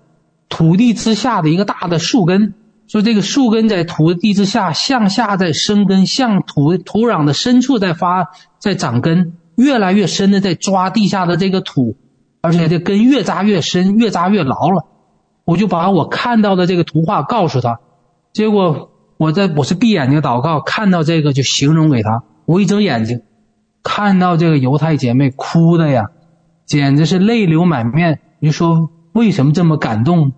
[0.49, 2.55] 土地之下的一个大的树根，
[2.87, 8.29] 说这个树根在土地之下向下在生根，向土土壤的深处在发
[8.61, 11.97] 在长根，越来越深的在抓地下的这个土，
[12.41, 14.87] 而且这根越扎越深，越扎越牢了。
[15.45, 17.81] 我就把我看到的这个图画告诉他，
[18.33, 22.23] 结果我在我是闭眼睛祷告，看到这个就形容给他。
[22.47, 23.23] 我一睁眼睛，
[23.83, 26.11] 看到这个犹太姐妹哭的呀，
[26.67, 28.21] 简直是泪流满面。
[28.39, 28.91] 你说。
[29.13, 30.31] 为什么这么感动？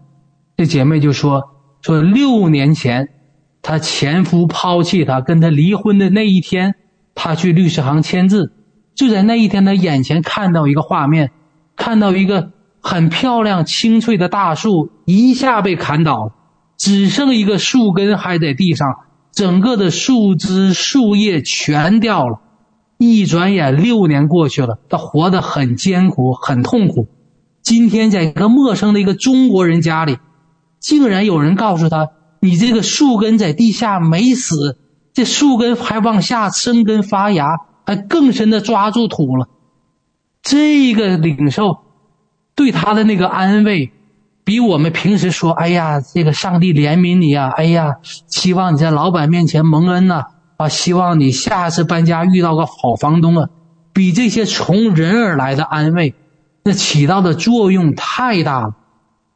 [0.56, 1.42] 这姐妹就说
[1.84, 3.10] ：“说六年前，
[3.60, 6.74] 她前夫抛弃她，跟她离婚的那一天，
[7.14, 8.50] 她去律师行签字，
[8.94, 11.30] 就在那一天，他眼前看到一个画面，
[11.76, 16.32] 看到一个很漂亮、清翠的大树一下被砍倒，
[16.78, 18.88] 只剩一个树根还在地上，
[19.32, 22.40] 整个的树枝、树叶全掉了。
[22.98, 27.08] 一转眼，六年过去了，他活得很艰苦，很痛苦。”
[27.62, 30.18] 今天在一个陌生的一个中国人家里，
[30.80, 32.08] 竟然有人告诉他
[32.42, 34.78] ：“你这个树根在地下没死，
[35.12, 37.44] 这树根还往下生根发芽，
[37.84, 39.48] 还更深的抓住土了。”
[40.42, 41.78] 这个领受
[42.54, 43.92] 对他的那个安慰，
[44.44, 47.50] 比我们平时说：“哎呀，这个上帝怜悯你啊！
[47.50, 47.94] 哎呀，
[48.26, 50.24] 希望你在老板面前蒙恩呐！
[50.56, 53.48] 啊，希望你下次搬家遇到个好房东啊！”
[53.94, 56.14] 比这些从人而来的安慰。
[56.64, 58.74] 那起到的作用太大了。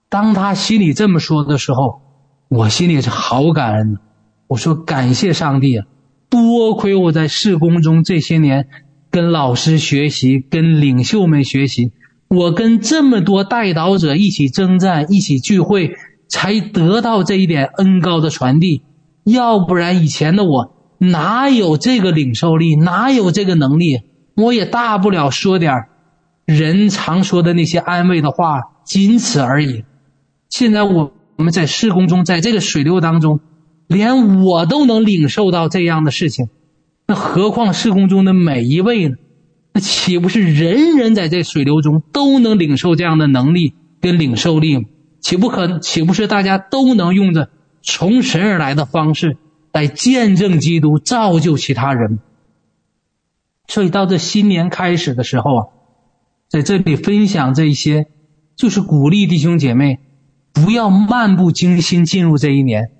[0.08, 2.00] 当他心里这么说的时候，
[2.48, 3.98] 我心里是好感恩。
[4.46, 5.86] 我说感谢上帝啊！
[6.28, 8.68] 多亏我在事工中这些年
[9.10, 11.92] 跟老师学习，跟领袖们学习，
[12.28, 15.92] 我跟这么多代导者一起征战，一起聚会，
[16.28, 18.82] 才得到这一点恩高的传递。
[19.24, 24.00] 要不然以前的我哪有这个领受力，哪有这个能力？
[24.34, 25.86] 我也大不了说点
[26.44, 29.84] 人常说的那些安慰的话，仅此而已。
[30.48, 33.40] 现在我我们在事工中，在这个水流当中，
[33.86, 36.48] 连我都能领受到这样的事情，
[37.06, 39.16] 那何况事工中的每一位呢？
[39.72, 44.84] 那岂不是人人在这水流中都能领受这样的能力跟领受力吗？
[45.20, 45.78] 岂不可？
[45.78, 47.50] 岂不是大家都能用着
[47.82, 49.36] 从神而来的方式
[49.72, 52.20] 来见证基督，造就其他人？
[53.68, 55.66] 所以到这新年开始的时候啊。
[56.48, 58.06] 在这里分享这些，
[58.54, 59.98] 就是鼓励弟兄姐妹，
[60.52, 62.92] 不要漫不经心进入这一年，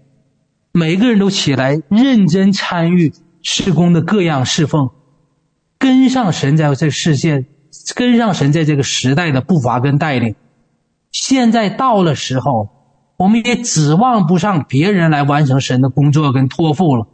[0.76, 4.90] 每个人都起来认真参与事工的各样侍奉，
[5.78, 7.46] 跟上神在这世界，
[7.94, 10.34] 跟上神在这个时代的步伐跟带领。
[11.10, 12.68] 现在到了时候，
[13.16, 17.08] 我们也指望不上别人来完成神的工作跟托付了，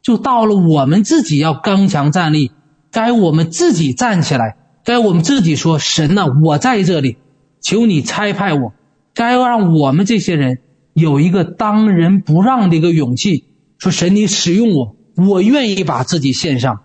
[0.00, 2.52] 就到了我们自己要刚强站立，
[2.92, 4.56] 该我们自己站起来。
[4.84, 7.16] 该我们自己说：“神呐，我在这里，
[7.60, 8.72] 求你差派我。”
[9.12, 10.60] 该让我们这些人
[10.92, 13.44] 有一个当仁不让的一个勇气，
[13.78, 16.82] 说：“神，你使用我，我愿意把自己献上。”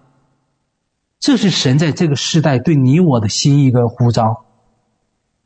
[1.19, 4.45] 这是神在这个时代对你我的心意跟呼召。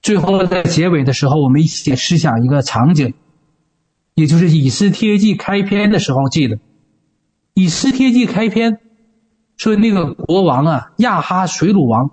[0.01, 3.14] 最后在结尾的时候，我们一起思想一个场景，
[4.16, 6.59] 也就是以斯帖记开篇的时候记得，
[7.53, 8.80] 以斯帖记开篇
[9.57, 12.12] 说那个国王啊，亚哈水鲁王。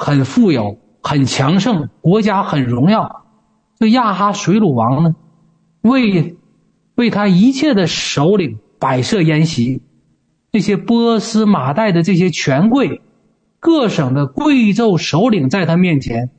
[0.00, 3.24] 很富有，很强盛，国家很荣耀。
[3.80, 5.16] 这亚哈水鲁王呢，
[5.88, 6.36] 为
[6.94, 9.82] 为他一切的首领摆设宴席，
[10.52, 13.00] 这些波斯马代的这些权贵，
[13.58, 16.30] 各省的贵胄首领在他面前，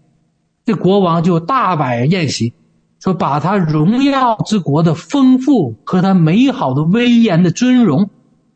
[0.65, 2.53] 这国王就大摆宴席，
[2.99, 8.09] 说把他荣耀之国的丰富和他美好的威严的尊荣，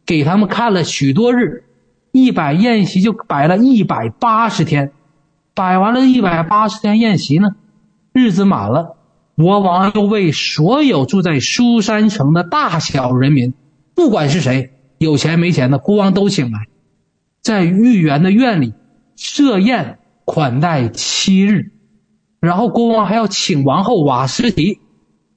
[0.06, 1.64] 给他们看了许多日。
[2.12, 4.91] 一摆宴席就摆了一百八十天，
[5.56, 7.56] 摆完了一百八十天宴席呢，
[8.14, 8.98] 日子满了，
[9.36, 13.54] 国王又为所有住在苏珊城的大小人民，
[13.96, 16.68] 不管是谁，有钱没钱的，国王都请来，
[17.42, 18.74] 在御园的院里
[19.16, 21.72] 设宴款待七日，
[22.40, 24.80] 然后国王还要请王后瓦斯提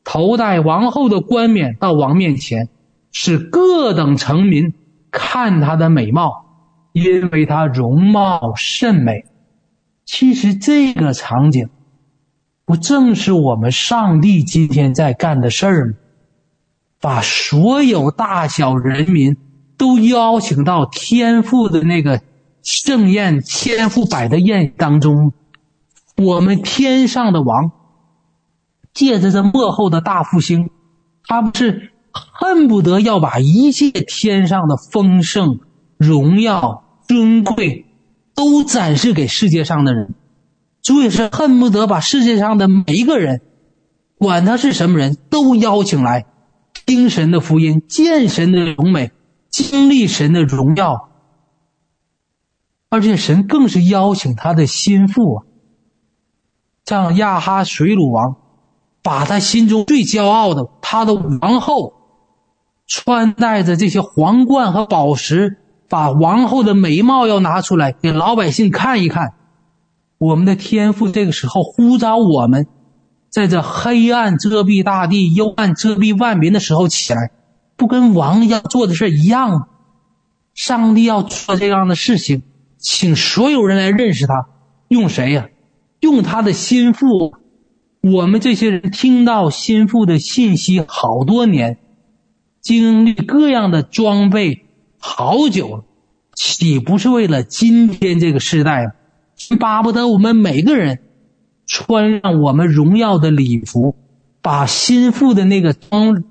[0.04, 2.68] 头戴王后的冠冕到王面前，
[3.12, 4.74] 使各等臣民
[5.10, 6.44] 看她的美貌，
[6.92, 9.24] 因为她容貌甚美。
[10.04, 11.70] 其实这个场景，
[12.66, 15.94] 不正是我们上帝今天在干的事儿吗？
[17.00, 19.36] 把所有大小人民
[19.76, 22.20] 都邀请到天父的那个
[22.62, 25.32] 盛宴、千夫百的宴当中，
[26.16, 27.70] 我们天上的王，
[28.92, 30.70] 借着这幕后的大复兴，
[31.28, 35.60] 他不是恨不得要把一切天上的丰盛、
[35.98, 37.86] 荣耀、尊贵
[38.34, 40.14] 都展示给世界上的人，
[40.86, 43.40] 主也是恨不得把世界上的每一个人，
[44.18, 46.26] 管他是什么人都邀请来。
[46.86, 49.10] 听神的福音，见神的荣美，
[49.50, 51.08] 经历神的荣耀，
[52.88, 55.42] 而且神更是邀请他的心腹啊，
[56.84, 58.36] 像亚哈水鲁王，
[59.02, 61.94] 把他心中最骄傲的他的王后，
[62.86, 65.58] 穿戴着这些皇冠和宝石，
[65.88, 69.34] 把王后的美貌要拿出来给老百姓看一看。
[70.18, 72.66] 我们的天父这个时候呼召我们。
[73.28, 77.32] 在这黑暗遮蔽大地、幽暗遮蔽万民的时候起来，
[77.76, 79.66] 不跟王要做的事一样吗？
[80.54, 82.44] 上帝要做这样的事情，
[82.78, 84.46] 请所有人来认识他，
[84.88, 85.48] 用谁呀？
[86.00, 87.34] 用他的心腹。
[88.00, 91.78] 我们这些人听到心腹的信息好多年，
[92.62, 94.64] 经历各样的装备
[94.98, 95.84] 好久了，
[96.34, 98.92] 岂不是为了今天这个时代吗？
[99.58, 101.00] 巴不得我们每个人。
[101.68, 103.96] 穿上我们荣耀的礼服，
[104.40, 106.22] 把心腹的那个装、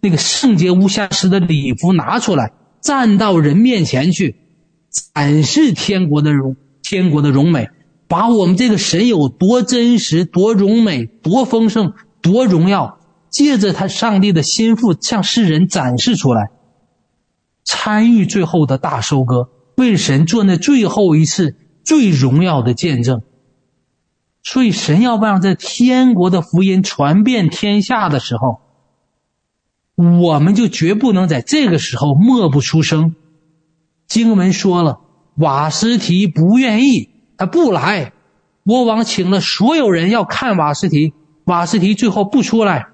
[0.00, 4.34] 那个圣洁无瑕疵的礼服拿出来，站到人面前去，
[5.14, 7.68] 展示天国的荣、天国的荣美，
[8.08, 12.98] 把我们这个神有多真实、多荣美、多丰盛、多荣耀，
[13.30, 16.50] 借着他上帝的心腹向世人展示出来，
[17.62, 21.54] 参与最后的大收割，为神做那最后一次
[21.84, 23.22] 最荣耀的见证。
[24.42, 28.60] 所以，神要不让这天国的福音传遍天下的时候，
[29.96, 33.14] 我们就绝不能在这个时候默不出声。
[34.06, 35.00] 经文说了，
[35.36, 38.12] 瓦斯提不愿意，他不来。
[38.64, 41.12] 国王请了所有人要看瓦斯提，
[41.44, 42.86] 瓦斯提最后不出来，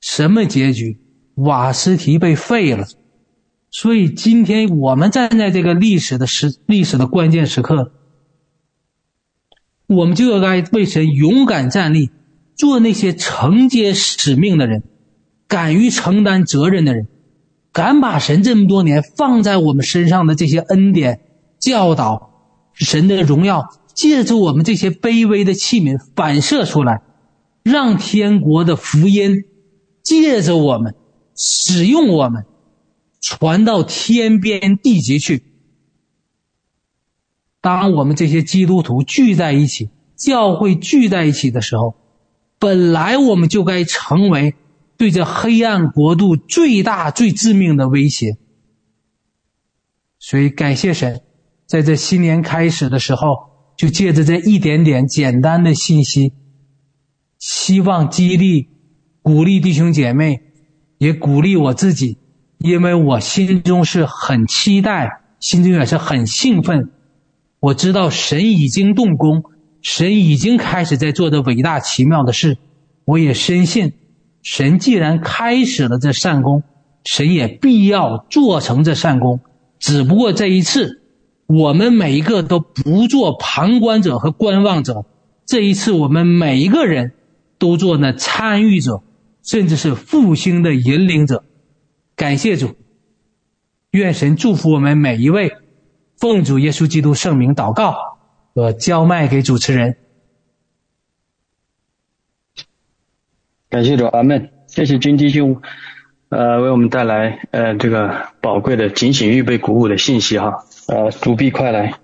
[0.00, 0.98] 什么结局？
[1.34, 2.86] 瓦斯提被废了。
[3.76, 7.90] 所以，今天我们站在这个历史的时历史的关键时刻。
[9.88, 12.10] 我们就要该为神勇敢站立，
[12.54, 14.84] 做那些承接使命的人，
[15.48, 17.08] 敢于承担责任的人，
[17.72, 21.22] 敢把神这么多年放在我们身上的这些恩典、
[21.58, 22.30] 教导、
[22.74, 27.02] 神的荣耀，借助我们这些卑微的器皿反射出来，
[27.64, 29.42] 让天国的福音
[30.04, 30.94] 借着我们
[31.34, 32.46] 使用我们，
[33.26, 35.42] 传到天边地极去。
[37.62, 41.94] 当我们这些基督徒聚在一起，教会聚在一起的时候，
[42.58, 44.54] 本来我们就该成为
[44.98, 48.36] 对这黑暗国度最大、最致命的威胁。
[50.18, 51.22] 所以，感谢神，
[51.66, 53.24] 在这新年开始的时候，
[53.78, 56.34] 就借着这一点点简单的信息，
[57.38, 58.68] 希望激励、
[59.22, 60.42] 鼓励弟兄姐妹，
[60.98, 62.18] 也鼓励我自己，
[62.64, 66.88] 因为我心中是很期待，心中也是很兴奋。
[67.60, 69.42] 我知道神已经动工，
[69.82, 72.56] 神已经开始在做的伟大奇妙的事。
[73.04, 73.92] 我也深信，
[74.42, 76.62] 神既然开始了这善功，
[77.04, 79.40] 神也必要做成这善功。
[79.78, 81.02] 只不过这一次，
[81.46, 85.04] 我们每一个都不做旁观者和观望者，
[85.44, 87.12] 这一次我们每一个人
[87.58, 89.02] 都做那参与者，
[89.42, 91.44] 甚至是复兴的引领者。
[92.16, 92.76] 感谢主，
[93.90, 95.56] 愿神祝福我们每一位。
[96.16, 98.18] 奉主耶稣基督圣名祷告，
[98.52, 99.96] 我交麦给主持人。
[103.68, 104.50] 感谢主，阿门。
[104.68, 105.60] 谢谢军弟兄，
[106.28, 110.64] 呃，为我们带来呃这个宝贵的警醒、预备、鼓舞的信息哈。
[110.86, 111.98] 呃，主必快来，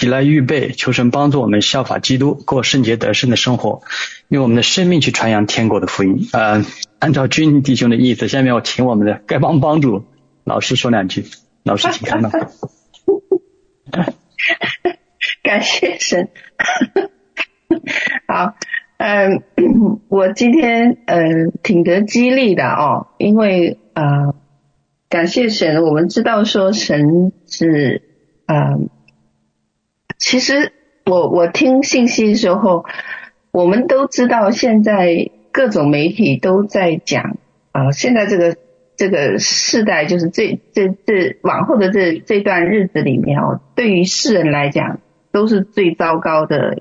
[0.00, 3.82] 起来预备，求神帮助我们效法基督，过圣洁得胜的生活，
[4.28, 6.26] 用我们的生命去传扬天国的福音。
[6.32, 6.64] 呃，
[6.98, 10.06] 按照君弟兄的意思，下面我请我们的丐帮帮主
[10.44, 11.26] 老师说两句。
[11.64, 12.30] 老师，请看到。
[15.42, 16.30] 感谢神，
[18.26, 18.54] 好，
[18.96, 19.42] 嗯，
[20.08, 24.34] 我今天嗯挺得激励的哦，因为呃，
[25.10, 28.02] 感谢神，我们知道说神是
[28.46, 28.78] 啊、呃，
[30.20, 30.72] 其实
[31.04, 32.84] 我我听信息的时候，
[33.50, 37.38] 我们都知道现在各种媒体都在讲
[37.72, 38.56] 啊、现在这个
[38.96, 45.00] 这个世代就是这这这往后的这这段日子里面哦，对于世人来讲
[45.32, 46.78] 都是最糟糕的，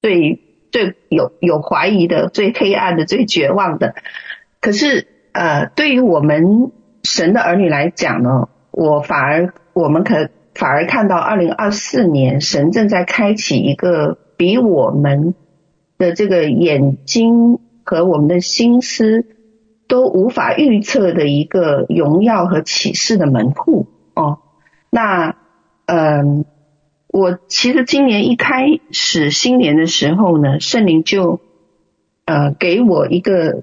[0.00, 0.40] 最
[0.72, 3.94] 最有有怀疑的，最黑暗的，最绝望的，
[4.60, 5.06] 可是。
[5.32, 6.72] 呃，对于我们
[7.04, 15.34] 神的儿女来讲呢，我反而我们可反而看到，二零二四年神正在开启一个比我们
[15.98, 19.26] 的这个眼睛和我们的心思
[19.88, 24.38] 都无法预测的一个荣耀和启示的门户哦。
[24.90, 25.36] 那
[25.86, 26.44] 嗯、
[27.08, 31.40] 我其实今年一开始新年的时候呢，圣灵就
[32.24, 33.62] 呃给我一个。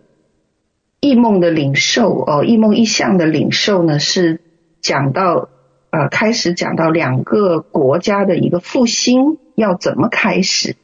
[0.99, 4.41] 异梦的领受哦，异梦异象的领受呢，是
[4.81, 5.47] 讲到
[5.89, 10.75] 呃，开始讲到两个国家的一个复兴要怎么开始。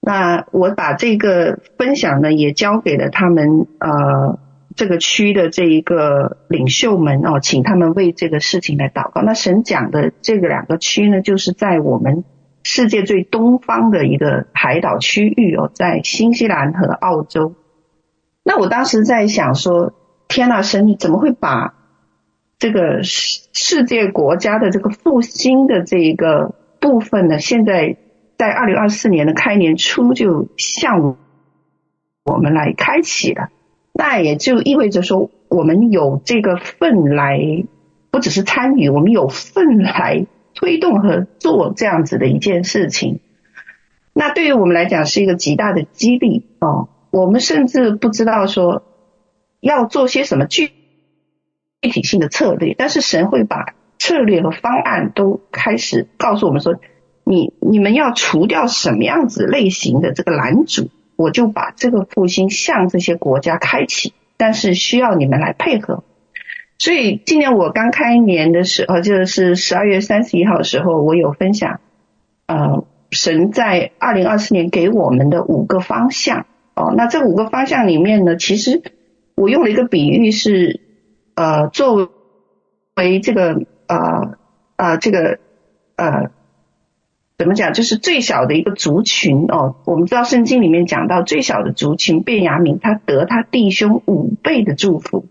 [0.00, 4.38] 那我把这个分享呢，也交给了他们呃
[4.76, 9.22] 这个区的这一个领袖们哦，请他们为这个事情来祷告。
[9.22, 12.24] 那神讲的这个两个区呢，就是在我们
[12.62, 17.54] 世界最东方的一个海岛区域哦，在新西兰和澳洲。
[18.44, 19.92] 那我当时在想说，
[20.28, 21.74] 天呐，神你怎么会把
[22.58, 27.38] 这个世世界国家的这个复兴的这一个部分呢？
[27.38, 27.96] 现在
[28.36, 31.16] 在二零二四年的开年初就向
[32.24, 33.50] 我们来开启了，
[33.92, 37.64] 那也就意味着说，我们有这个份来，
[38.10, 43.20] 不只是参与，我们有份来推动和做这样子的一件事情。
[44.12, 46.88] 那对于我们来讲是一个极大的激励哦。
[47.10, 48.82] 我们甚至不知道说
[49.60, 50.72] 要做些什么具
[51.80, 56.80] 具体性的策略，但是神会把策略和方案都开始告诉我们说，
[57.24, 66.04] 你你们要除掉什么样子类型的这个拦阻，我就把这个复兴向这些国家开启，但是需要你们来配合。
[66.78, 71.80] 所以今年我刚开年的时候，就是十二月三十一号的时候，我有分享，
[72.46, 76.46] 呃，神在二零二四年给我们的五个方向。
[76.74, 78.82] 哦，那这五个方向里面呢，其实
[79.34, 80.80] 我用了一个比喻是，
[81.38, 82.10] 呃，作
[82.96, 84.38] 为这个呃
[84.74, 85.38] 呃这个
[85.94, 86.30] 呃
[87.38, 89.76] 怎么讲，就是最小的一个族群哦。
[89.84, 95.26] 我们知道圣经里面讲到最小的族群便雅悯，他得他弟兄五倍的祝福。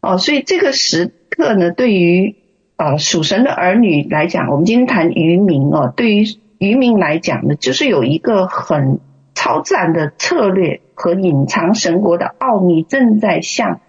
[0.00, 2.36] 哦，所以这个时刻呢，对于
[2.76, 6.24] 呃属神的儿女来讲，我们今天谈渔民哦，对于
[6.56, 9.00] 渔民来讲呢，就是有一个很。
[9.32, 13.80] 超自然的策略和隐藏神国的奥秘正在向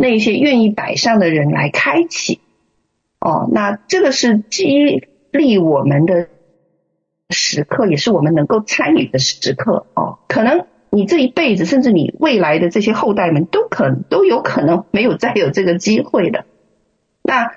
[0.00, 2.40] 那些愿意摆上的人来开启。
[3.18, 6.28] 哦，那这个是激励我们的
[7.28, 9.86] 时刻，也是我们能够参与的时刻。
[9.92, 16.46] 哦，可能你这一辈子，甚至你未来的这些后代们，都可能都有可能没有再有这个机会的。
[17.22, 17.52] 那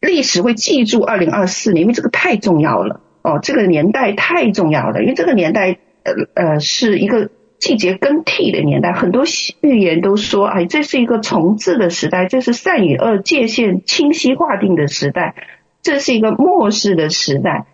[0.00, 3.00] 历史会记住二零二四年，因为这个太重要了。
[3.22, 9.24] 哦，这个年代太重要了，因为这个年代呃呃是一个季节更替的年代，很多
[9.60, 15.34] 预言都说，哎，这是一个重置的时代，这是善与恶界限清晰划定的时代，
[15.82, 17.66] 这是一个末世的时代。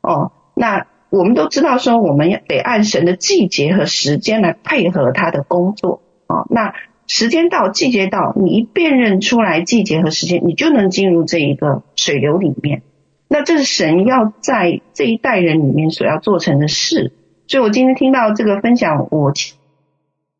[0.00, 6.02] 哦，那我们都知道说，我们得按神的季节和时间来配合他的工作。
[6.28, 6.74] 哦，那
[7.06, 12.82] 时间到，季节到，你一辨认出来季节和时间，你就能进入这一个水流里面。
[13.28, 17.12] 那这是神要在这一代人里面所要做成的事，
[17.52, 19.52] 所以我今天听到这个分享，我其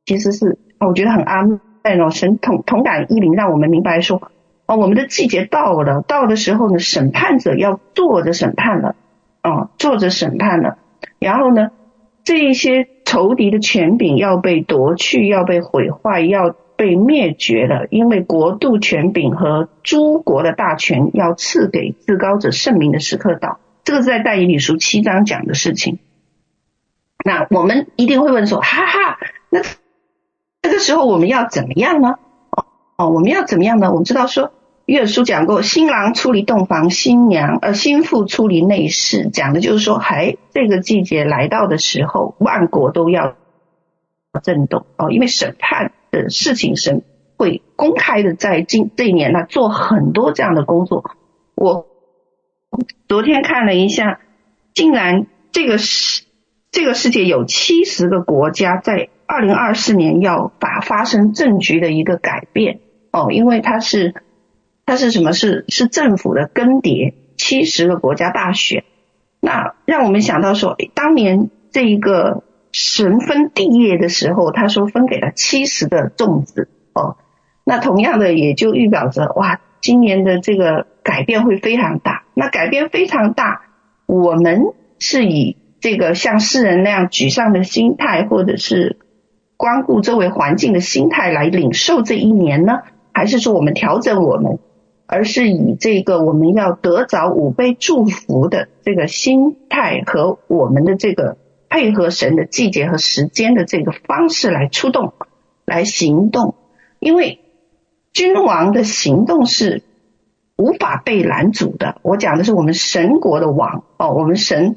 [0.06, 2.08] 其实是我觉得很安慰哦。
[2.08, 4.32] 神同同感一灵，让我们明白说，
[4.64, 8.96] 哦，我们的季节到了，到的时候呢，审判者要坐着审判了，
[9.42, 10.78] 哦，坐着审判了，
[11.18, 11.68] 然后呢，
[12.24, 16.56] 这一些仇敌的权柄要被夺去，要被毁坏，要。
[16.74, 23.60] 被灭绝了，因为国度权柄和诸国的大权要赐给至高者圣名的时刻到。
[23.84, 25.98] 这个是在但以理书七章讲的事情。
[27.24, 29.18] 那我们一定会问说，哈哈，
[29.50, 29.60] 那
[30.60, 32.16] 这个时候我们要怎么样呢？
[32.96, 33.90] 哦，我们要怎么样呢？
[33.90, 34.52] 我们知道说，
[34.86, 43.34] 约书讲过，新郎出离洞房，新娘呃新妇出离内室，讲的就是说，还这个季节来到的时候，万国都要
[44.42, 45.92] 震动哦，因为审判。
[46.12, 47.00] 的事情，神
[47.38, 51.10] 会公开的在今这一年呢做很多这样的工作。
[51.54, 51.86] 我
[53.08, 54.20] 昨天看了一下，
[54.74, 56.24] 竟然这个是
[56.72, 62.80] 这个世界有七十个国家在二零二四年要把发生政局的一个改变
[63.12, 64.14] 哦，因为它是
[64.86, 65.32] 它是什么？
[65.32, 68.84] 是是政府的更迭，七十个国家大选。
[69.38, 72.42] 那让我们想到说，当年这一个
[72.72, 77.16] 神分地业的时候，他说分给了七十个粽子哦。
[77.64, 82.24] 那同样的也就预表着哇，今年的这个改变会非常大。
[82.32, 83.62] 那改变非常大，
[84.06, 84.62] 我们
[84.98, 88.96] 是以这个像世人那样沮丧的心态，或者是
[89.58, 92.78] 光顾周围环境的心态来领受这一年呢？
[93.12, 94.58] 还是说我们调整我们？
[95.06, 101.36] 而是以这个我们要得着五倍祝福的这个心态和我们的这个
[101.68, 105.12] 配合神的季节和时间的这个方式来出动、
[105.66, 106.54] 来行动，
[106.98, 107.40] 因为
[108.14, 109.82] 君王的行动是
[110.56, 111.96] 无法被拦阻的。
[112.02, 114.76] 我讲的是我们神国的王哦，我们神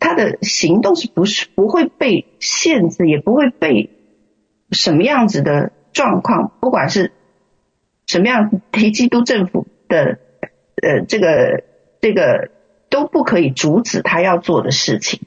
[0.00, 3.90] 他的行动是不是不会被限制，也不会被
[4.72, 7.12] 什么样子的状况，不管是。
[8.06, 10.18] 什么样敌基督政府的
[10.82, 11.62] 呃这个
[12.00, 12.50] 这个
[12.88, 15.20] 都不可以阻止他要做的事情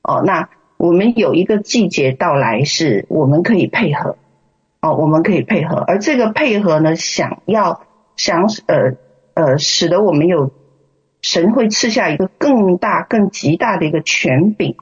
[0.00, 0.22] 哦。
[0.24, 0.48] 那
[0.78, 4.16] 我们有一个季节到来，是我们可以配合
[4.80, 5.76] 哦，我们可以配合。
[5.76, 7.82] 而这个配合呢，想要
[8.16, 8.94] 想呃
[9.34, 10.50] 呃，使得我们有
[11.22, 14.76] 神会赐下一个更大更极大的一个权柄，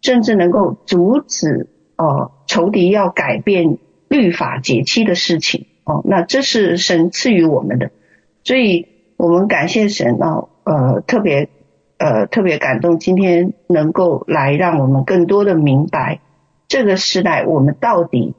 [0.00, 3.78] 甚至能够阻止哦、呃、仇敌要改变
[4.08, 5.66] 律法节期的事情。
[5.84, 7.90] 哦，那这是神赐予我们的，
[8.44, 8.86] 所以
[9.16, 11.48] 我们感谢神哦，呃，特别
[11.98, 16.20] 呃特别感动，今天能够来让我们更多的明白
[16.68, 18.34] 这个时代我们到底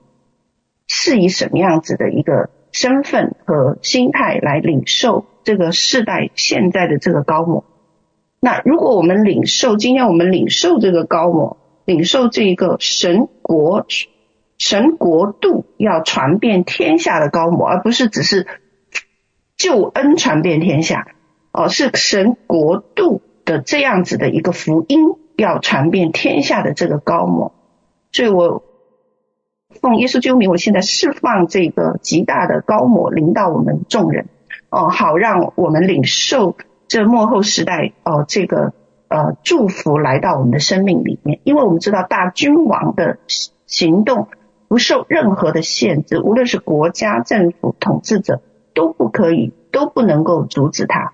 [0.87, 7.63] 是以什么样子的一个身份和心态来领受这个世代现在的这个高模。
[8.41, 11.55] 那如果我们领受，今天我们领受这个高模，
[11.85, 13.85] 领受这一个神国。
[14.59, 18.47] 神国度要传遍天下的高模，而不是只是
[19.57, 21.07] 救恩传遍天下
[21.51, 24.99] 哦，是神国度的这样子的一个福音
[25.35, 27.53] 要传遍天下的这个高模。
[28.13, 28.63] 所以我
[29.81, 34.27] 奉耶稣救名，我现在释放这个极大的膏抹临到我们众人
[34.69, 36.55] 哦，好让我们领受
[36.87, 38.73] 这末后时代哦这个
[39.07, 43.17] 呃祝福来到我们的生命里面，因为我们知道大君王的
[43.65, 44.27] 行动。
[44.69, 48.41] 不受任何的限制，无论是国家、政府、统治者，
[48.73, 51.13] 都不可以，都不能够阻止他。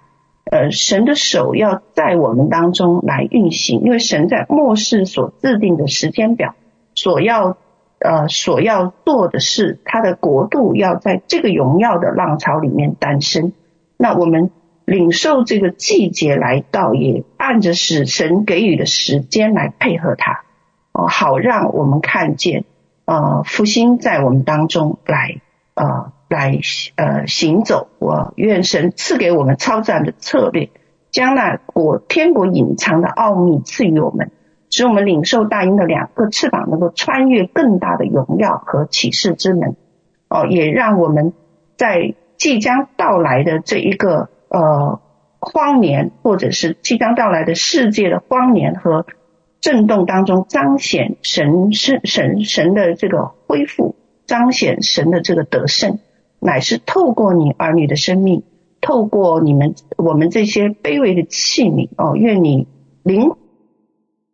[0.50, 6.56] 呃，神的手要在我们当中来运行，因为神在末世所制定的时间表，
[6.96, 7.58] 所要
[8.00, 13.54] 呃所要做的事，他的国度要在这个荣耀的浪潮里面诞生。
[13.98, 14.52] 那我们
[14.86, 20.44] 领受这个季节来到，也按着使神给予的时间来配合他，
[20.94, 22.66] 哦，好让我们看见。
[23.06, 25.42] 呃，复兴在我们当中来，
[25.74, 26.60] 呃，来
[26.96, 27.88] 呃行走。
[27.98, 30.70] 我愿神赐给我们超自然的策略，
[31.10, 34.32] 将那国天国隐藏的奥秘赐予我们，
[34.70, 39.76] 使我们领受大鹰的两个翅膀，能够穿越更大的荣耀和启示之门。
[40.30, 41.34] 哦、也让我们
[41.78, 45.00] 在即将到来的这一个呃
[45.40, 49.06] 荒年，或者是即将到来的世界的荒年和。
[49.62, 56.00] 震动当中彰显神神神神的这个恢复，彰显神的这个得胜，
[56.40, 58.44] 乃是透过你儿女的生命，
[58.80, 62.70] 透过你们我们这些卑微的器皿哦，愿你
[63.04, 63.34] 灵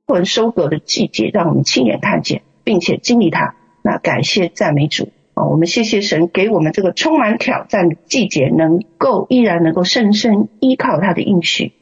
[0.07, 3.56] 魂收割的季节，让我们亲眼看见，并且经历它。
[3.82, 11.73] 那感谢赞美主哦，我们谢谢神给我们这个充满挑战的季节，能够依然能够深深依靠他的应许。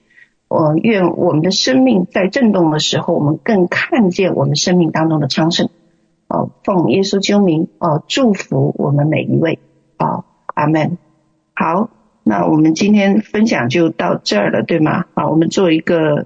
[0.48, 5.70] 我愿我们的生命在震动的时候，我们更看见我们生命当中的昌盛。
[6.28, 9.60] 哦，奉耶稣救名，哦，祝福我们每一位。
[9.98, 10.98] 哦，阿门。
[11.56, 11.90] 好，
[12.24, 15.06] 那我们今天分享就到这儿了，对吗？
[15.14, 16.26] 好，我们做一个